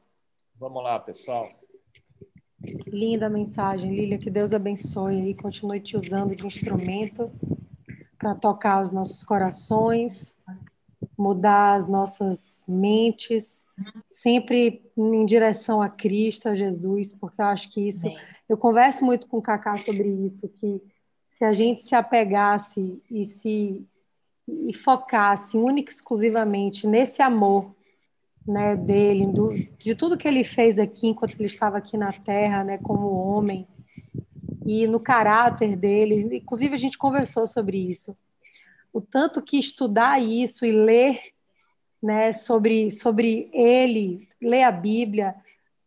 Vamos 0.56 0.84
lá, 0.84 1.00
pessoal. 1.00 1.59
Linda 2.88 3.30
mensagem, 3.30 3.96
Lília. 3.96 4.18
Que 4.18 4.30
Deus 4.30 4.54
abençoe 4.54 5.30
e 5.30 5.34
continue 5.34 5.80
te 5.80 5.98
usando 5.98 6.36
de 6.36 6.46
instrumento 6.46 7.32
para 8.18 8.36
tocar 8.36 8.82
os 8.84 8.92
nossos 8.92 9.24
corações, 9.24 10.36
mudar 11.18 11.76
as 11.76 11.88
nossas 11.88 12.64
mentes, 12.68 13.66
sempre 14.10 14.84
em 14.98 15.26
direção 15.26 15.82
a 15.82 15.90
Cristo, 15.90 16.50
a 16.50 16.56
Jesus, 16.56 17.14
porque 17.14 17.42
eu 17.42 17.46
acho 17.46 17.72
que 17.72 17.88
isso. 17.88 18.08
Eu 18.48 18.58
converso 18.58 19.06
muito 19.06 19.28
com 19.28 19.38
o 19.38 19.42
Cacá 19.42 19.78
sobre 19.78 20.08
isso, 20.08 20.50
que 20.50 20.82
se 21.32 21.46
a 21.46 21.54
gente 21.54 21.88
se 21.88 21.96
apegasse 21.96 23.02
e 23.10 23.26
se 23.26 23.88
e 24.68 24.74
focasse 24.74 25.58
única 25.58 25.92
e 25.92 25.94
exclusivamente 25.94 26.88
nesse 26.88 27.22
amor 27.22 27.76
né, 28.50 28.76
dele, 28.76 29.28
do, 29.28 29.54
de 29.78 29.94
tudo 29.94 30.18
que 30.18 30.28
ele 30.28 30.44
fez 30.44 30.80
aqui 30.80 31.08
enquanto 31.08 31.36
ele 31.36 31.46
estava 31.46 31.78
aqui 31.78 31.96
na 31.96 32.12
Terra, 32.12 32.64
né, 32.64 32.80
como 32.80 33.08
homem, 33.08 33.68
e 34.66 34.88
no 34.88 35.00
caráter 35.00 35.76
dele. 35.76 36.38
Inclusive, 36.38 36.74
a 36.74 36.78
gente 36.78 36.98
conversou 36.98 37.48
sobre 37.48 37.78
isso. 37.78 38.18
O 38.92 39.00
tanto 39.00 39.40
que 39.42 39.60
estudar 39.60 40.20
isso 40.20 40.66
e 40.66 40.72
ler 40.72 41.22
né, 42.02 42.34
sobre, 42.34 42.90
sobre 42.90 43.52
ele, 43.54 44.28
ler 44.42 44.64
a 44.64 44.72
Bíblia, 44.72 45.36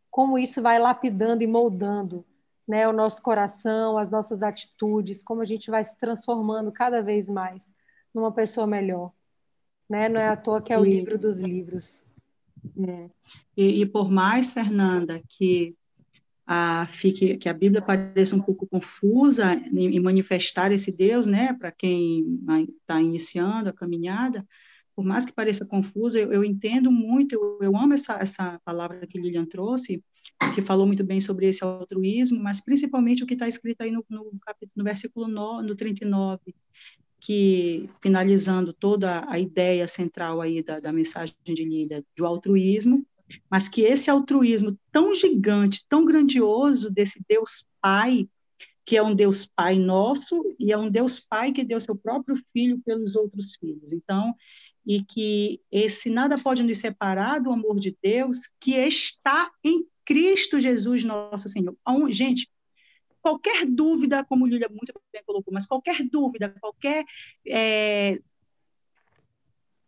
como 0.08 0.38
isso 0.38 0.62
vai 0.62 0.78
lapidando 0.78 1.42
e 1.42 1.48
moldando 1.48 2.24
né, 2.66 2.86
o 2.86 2.92
nosso 2.92 3.20
coração, 3.20 3.98
as 3.98 4.08
nossas 4.08 4.40
atitudes, 4.40 5.20
como 5.20 5.42
a 5.42 5.44
gente 5.44 5.68
vai 5.68 5.82
se 5.82 5.96
transformando 5.96 6.70
cada 6.70 7.02
vez 7.02 7.28
mais 7.28 7.68
numa 8.14 8.30
pessoa 8.30 8.68
melhor. 8.68 9.10
Né? 9.88 10.08
Não 10.08 10.20
é 10.20 10.28
à 10.28 10.36
toa 10.36 10.62
que 10.62 10.72
é 10.72 10.78
o 10.78 10.84
livro 10.84 11.18
dos 11.18 11.40
livros. 11.40 12.02
É. 12.76 13.06
E, 13.56 13.82
e 13.82 13.86
por 13.86 14.10
mais, 14.10 14.52
Fernanda, 14.52 15.22
que 15.28 15.74
a, 16.46 16.86
fique, 16.88 17.36
que 17.36 17.48
a 17.48 17.52
Bíblia 17.52 17.82
pareça 17.82 18.36
um 18.36 18.40
pouco 18.40 18.66
confusa 18.66 19.54
em, 19.54 19.96
em 19.96 20.00
manifestar 20.00 20.72
esse 20.72 20.90
Deus, 20.92 21.26
né, 21.26 21.52
para 21.54 21.72
quem 21.72 22.40
está 22.80 23.00
iniciando 23.00 23.68
a 23.68 23.72
caminhada, 23.72 24.46
por 24.94 25.04
mais 25.04 25.24
que 25.24 25.32
pareça 25.32 25.64
confusa, 25.64 26.18
eu, 26.20 26.32
eu 26.32 26.44
entendo 26.44 26.90
muito, 26.90 27.34
eu, 27.34 27.58
eu 27.62 27.76
amo 27.76 27.94
essa, 27.94 28.14
essa 28.14 28.60
palavra 28.64 29.06
que 29.06 29.18
Lilian 29.18 29.46
trouxe, 29.46 30.04
que 30.54 30.60
falou 30.60 30.86
muito 30.86 31.02
bem 31.02 31.20
sobre 31.20 31.46
esse 31.46 31.64
altruísmo, 31.64 32.42
mas 32.42 32.60
principalmente 32.60 33.24
o 33.24 33.26
que 33.26 33.32
está 33.32 33.48
escrito 33.48 33.80
aí 33.80 33.90
no, 33.90 34.04
no, 34.10 34.38
capítulo, 34.40 34.72
no 34.76 34.84
versículo 34.84 35.28
no, 35.28 35.62
no 35.62 35.74
39, 35.74 36.54
que, 37.22 37.88
finalizando 38.00 38.72
toda 38.72 39.24
a 39.28 39.38
ideia 39.38 39.86
central 39.86 40.40
aí 40.40 40.60
da, 40.60 40.80
da 40.80 40.92
mensagem 40.92 41.36
de 41.44 41.64
Lília, 41.64 42.04
do 42.16 42.26
altruísmo, 42.26 43.06
mas 43.48 43.68
que 43.68 43.82
esse 43.82 44.10
altruísmo 44.10 44.76
tão 44.90 45.14
gigante, 45.14 45.86
tão 45.88 46.04
grandioso 46.04 46.90
desse 46.92 47.22
Deus 47.28 47.64
Pai, 47.80 48.28
que 48.84 48.96
é 48.96 49.02
um 49.02 49.14
Deus 49.14 49.46
Pai 49.46 49.78
nosso 49.78 50.42
e 50.58 50.72
é 50.72 50.76
um 50.76 50.90
Deus 50.90 51.20
Pai 51.20 51.52
que 51.52 51.64
deu 51.64 51.80
seu 51.80 51.94
próprio 51.94 52.36
filho 52.52 52.82
pelos 52.84 53.14
outros 53.14 53.54
filhos. 53.54 53.92
Então, 53.92 54.34
e 54.84 55.04
que 55.04 55.60
esse 55.70 56.10
nada 56.10 56.36
pode 56.36 56.64
nos 56.64 56.78
separar 56.78 57.38
do 57.38 57.52
amor 57.52 57.78
de 57.78 57.96
Deus 58.02 58.50
que 58.58 58.72
está 58.72 59.48
em 59.62 59.86
Cristo 60.04 60.58
Jesus, 60.58 61.04
nosso 61.04 61.48
Senhor. 61.48 61.76
Gente, 62.10 62.50
qualquer 63.22 63.64
dúvida, 63.64 64.24
como 64.24 64.46
Lília 64.46 64.68
muito 64.68 64.92
bem 65.12 65.22
colocou, 65.24 65.54
mas 65.54 65.64
qualquer 65.64 66.02
dúvida, 66.02 66.54
qualquer 66.60 67.04
é, 67.46 68.20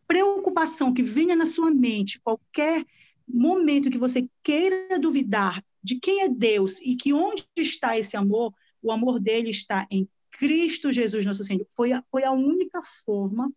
preocupação 0.07 0.95
que 0.95 1.03
venha 1.03 1.35
na 1.35 1.45
sua 1.45 1.71
mente, 1.71 2.21
qualquer 2.21 2.87
momento 3.27 3.91
que 3.91 3.99
você 3.99 4.29
queira 4.43 4.99
duvidar 4.99 5.65
de 5.83 5.99
quem 5.99 6.23
é 6.23 6.29
Deus 6.29 6.81
e 6.81 6.95
que 6.95 7.13
onde 7.13 7.45
está 7.57 7.99
esse 7.99 8.17
amor, 8.17 8.55
o 8.81 8.93
amor 8.93 9.19
dele 9.19 9.51
está 9.51 9.87
em 9.91 10.09
Cristo 10.31 10.93
Jesus, 10.93 11.27
nosso 11.27 11.45
Senhor. 11.45 11.67
Foi 11.75 11.93
a, 11.93 12.03
foi 12.11 12.25
a 12.25 12.33
única 12.33 12.83
forma, 13.05 13.53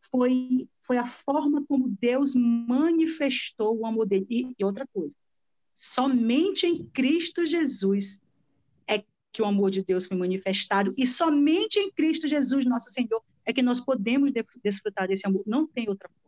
foi, 0.00 0.68
foi 0.82 0.98
a 0.98 1.06
forma 1.06 1.64
como 1.66 1.96
Deus 2.00 2.34
manifestou 2.34 3.78
o 3.78 3.86
amor 3.86 4.06
dele. 4.06 4.26
E, 4.28 4.54
e 4.58 4.64
outra 4.64 4.86
coisa, 4.92 5.16
somente 5.74 6.66
em 6.66 6.84
Cristo 6.86 7.46
Jesus 7.46 8.20
que 9.32 9.40
o 9.40 9.46
amor 9.46 9.70
de 9.70 9.82
Deus 9.82 10.04
foi 10.06 10.16
manifestado, 10.16 10.92
e 10.96 11.06
somente 11.06 11.78
em 11.78 11.90
Cristo 11.90 12.28
Jesus, 12.28 12.66
nosso 12.66 12.90
Senhor, 12.90 13.22
é 13.44 13.52
que 13.52 13.62
nós 13.62 13.80
podemos 13.80 14.30
desfrutar 14.62 15.08
desse 15.08 15.26
amor. 15.26 15.42
Não 15.46 15.66
tem 15.66 15.88
outra 15.88 16.08
forma. 16.08 16.22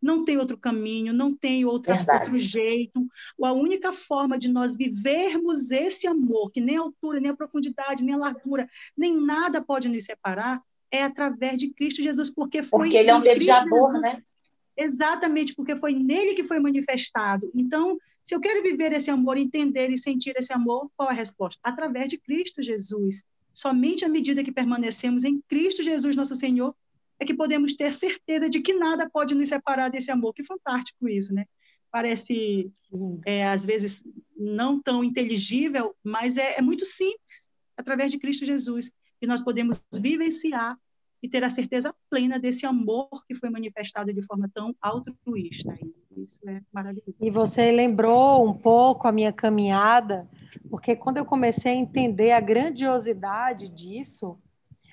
Não 0.00 0.24
tem 0.24 0.38
outro 0.38 0.56
caminho, 0.56 1.12
não 1.12 1.34
tem 1.34 1.64
outra, 1.64 1.98
outro 1.98 2.34
jeito. 2.36 3.04
A 3.42 3.52
única 3.52 3.92
forma 3.92 4.38
de 4.38 4.48
nós 4.48 4.76
vivermos 4.76 5.72
esse 5.72 6.06
amor, 6.06 6.50
que 6.52 6.60
nem 6.60 6.76
a 6.76 6.82
altura, 6.82 7.18
nem 7.18 7.30
a 7.30 7.36
profundidade, 7.36 8.04
nem 8.04 8.14
a 8.14 8.18
largura, 8.18 8.68
nem 8.96 9.18
nada 9.18 9.60
pode 9.60 9.88
nos 9.88 10.04
separar, 10.04 10.62
é 10.90 11.02
através 11.02 11.58
de 11.58 11.70
Cristo 11.70 12.02
Jesus, 12.02 12.30
porque 12.30 12.62
foi. 12.62 12.80
Porque 12.80 12.96
ele 12.96 13.10
é 13.10 13.14
um 13.16 13.20
mediador, 13.20 14.00
né? 14.00 14.22
Exatamente, 14.76 15.54
porque 15.54 15.74
foi 15.74 15.94
nele 15.94 16.34
que 16.34 16.44
foi 16.44 16.60
manifestado. 16.60 17.50
Então, 17.54 17.98
se 18.26 18.34
eu 18.34 18.40
quero 18.40 18.60
viver 18.60 18.92
esse 18.92 19.08
amor, 19.08 19.36
entender 19.36 19.88
e 19.88 19.96
sentir 19.96 20.34
esse 20.36 20.52
amor, 20.52 20.90
qual 20.96 21.08
é 21.08 21.12
a 21.12 21.14
resposta? 21.14 21.60
Através 21.62 22.08
de 22.08 22.18
Cristo 22.18 22.60
Jesus. 22.60 23.22
Somente 23.52 24.04
à 24.04 24.08
medida 24.08 24.42
que 24.42 24.50
permanecemos 24.50 25.22
em 25.22 25.40
Cristo 25.42 25.80
Jesus, 25.80 26.16
nosso 26.16 26.34
Senhor, 26.34 26.74
é 27.20 27.24
que 27.24 27.32
podemos 27.32 27.74
ter 27.74 27.92
certeza 27.92 28.50
de 28.50 28.60
que 28.60 28.74
nada 28.74 29.08
pode 29.08 29.32
nos 29.32 29.48
separar 29.48 29.90
desse 29.90 30.10
amor. 30.10 30.34
Que 30.34 30.42
fantástico 30.42 31.08
isso, 31.08 31.32
né? 31.32 31.44
Parece, 31.88 32.68
é, 33.24 33.46
às 33.46 33.64
vezes, 33.64 34.04
não 34.36 34.82
tão 34.82 35.04
inteligível, 35.04 35.94
mas 36.02 36.36
é, 36.36 36.58
é 36.58 36.60
muito 36.60 36.84
simples. 36.84 37.48
Através 37.76 38.10
de 38.10 38.18
Cristo 38.18 38.44
Jesus, 38.44 38.90
que 39.20 39.26
nós 39.28 39.40
podemos 39.40 39.80
vivenciar 39.94 40.76
e 41.22 41.28
ter 41.28 41.44
a 41.44 41.48
certeza 41.48 41.94
plena 42.10 42.40
desse 42.40 42.66
amor 42.66 43.08
que 43.28 43.36
foi 43.36 43.50
manifestado 43.50 44.12
de 44.12 44.22
forma 44.22 44.50
tão 44.52 44.74
altruísta. 44.80 45.78
Isso 46.16 46.40
é 46.48 46.60
maravilhoso. 46.72 47.16
E 47.20 47.30
você 47.30 47.70
lembrou 47.70 48.46
um 48.46 48.54
pouco 48.54 49.06
a 49.06 49.12
minha 49.12 49.32
caminhada 49.32 50.28
porque 50.70 50.96
quando 50.96 51.18
eu 51.18 51.24
comecei 51.24 51.72
a 51.72 51.76
entender 51.76 52.32
a 52.32 52.40
grandiosidade 52.40 53.68
disso, 53.68 54.38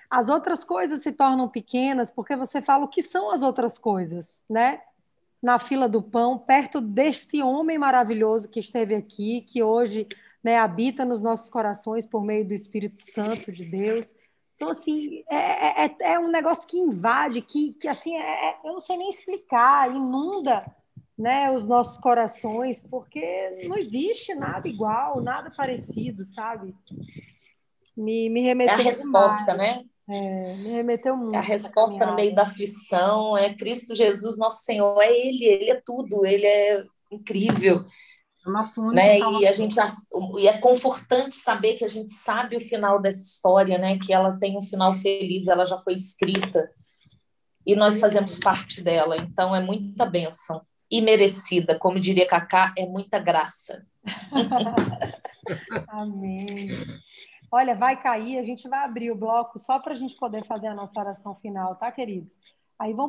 as 0.09 0.29
outras 0.29 0.63
coisas 0.63 1.01
se 1.01 1.11
tornam 1.11 1.49
pequenas, 1.49 2.11
porque 2.11 2.35
você 2.35 2.61
fala 2.61 2.85
o 2.85 2.87
que 2.87 3.01
são 3.01 3.31
as 3.31 3.41
outras 3.41 3.77
coisas, 3.77 4.41
né? 4.49 4.81
Na 5.41 5.59
fila 5.59 5.89
do 5.89 6.01
pão, 6.01 6.37
perto 6.37 6.79
desse 6.79 7.41
homem 7.41 7.77
maravilhoso 7.77 8.47
que 8.47 8.59
esteve 8.59 8.95
aqui, 8.95 9.41
que 9.41 9.61
hoje 9.61 10.07
né, 10.43 10.57
habita 10.57 11.03
nos 11.03 11.21
nossos 11.21 11.49
corações 11.49 12.05
por 12.05 12.23
meio 12.23 12.47
do 12.47 12.53
Espírito 12.53 13.01
Santo 13.01 13.51
de 13.51 13.65
Deus. 13.65 14.15
Então, 14.55 14.69
assim, 14.69 15.23
é, 15.29 15.85
é, 15.85 15.95
é 16.13 16.19
um 16.19 16.29
negócio 16.29 16.67
que 16.67 16.77
invade, 16.77 17.41
que, 17.41 17.73
que 17.73 17.87
assim, 17.87 18.15
é, 18.15 18.49
é 18.49 18.57
eu 18.63 18.73
não 18.73 18.79
sei 18.79 18.95
nem 18.95 19.09
explicar, 19.09 19.93
inunda 19.93 20.63
né, 21.17 21.51
os 21.51 21.67
nossos 21.67 21.97
corações, 21.97 22.81
porque 22.81 23.61
não 23.67 23.77
existe 23.77 24.33
nada 24.33 24.67
igual, 24.67 25.21
nada 25.21 25.51
parecido, 25.51 26.25
sabe? 26.25 26.73
Me, 27.95 28.29
me 28.29 28.41
remeteu. 28.41 28.75
É 28.75 28.79
a 28.79 28.83
resposta, 28.83 29.51
demais. 29.51 29.77
né? 29.77 29.83
É, 30.09 30.55
me 30.55 30.69
remeteu 30.69 31.15
muito. 31.15 31.35
É 31.35 31.37
a 31.37 31.41
resposta 31.41 32.05
no 32.05 32.15
meio 32.15 32.33
da 32.33 32.41
aflição, 32.41 33.37
é 33.37 33.53
Cristo 33.53 33.95
Jesus, 33.95 34.37
nosso 34.37 34.63
Senhor, 34.63 34.99
é 35.01 35.11
Ele, 35.11 35.45
Ele 35.45 35.69
é 35.69 35.81
tudo, 35.85 36.25
Ele 36.25 36.45
é 36.45 36.83
incrível. 37.11 37.85
O 38.45 38.51
nosso 38.51 38.81
único 38.81 38.95
né? 38.95 39.19
E 39.39 39.47
a 39.47 39.51
gente 39.53 39.77
e 40.37 40.47
é 40.47 40.57
confortante 40.57 41.35
saber 41.35 41.75
que 41.75 41.85
a 41.85 41.87
gente 41.87 42.11
sabe 42.11 42.57
o 42.57 42.61
final 42.61 43.01
dessa 43.01 43.23
história, 43.23 43.77
né? 43.77 43.97
Que 43.97 44.11
ela 44.11 44.37
tem 44.37 44.57
um 44.57 44.61
final 44.61 44.93
feliz, 44.93 45.47
ela 45.47 45.63
já 45.63 45.77
foi 45.77 45.93
escrita 45.93 46.69
e 47.65 47.73
nós 47.73 48.01
fazemos 48.01 48.37
parte 48.39 48.81
dela. 48.81 49.15
Então 49.15 49.55
é 49.55 49.61
muita 49.61 50.05
bênção 50.05 50.61
e 50.93 51.01
merecida. 51.01 51.79
Como 51.79 51.99
diria 51.99 52.27
Cacá, 52.27 52.71
é 52.77 52.85
muita 52.85 53.17
graça. 53.17 53.83
Amém. 55.89 56.67
Olha, 57.51 57.73
vai 57.73 57.99
cair, 57.99 58.37
a 58.37 58.45
gente 58.45 58.69
vai 58.69 58.85
abrir 58.85 59.09
o 59.09 59.15
bloco 59.15 59.57
só 59.57 59.79
para 59.79 59.93
a 59.93 59.95
gente 59.95 60.15
poder 60.15 60.45
fazer 60.45 60.67
a 60.67 60.75
nossa 60.75 60.99
oração 60.99 61.33
final, 61.41 61.75
tá, 61.77 61.91
queridos? 61.91 62.37
Aí 62.77 62.93
vamos 62.93 63.01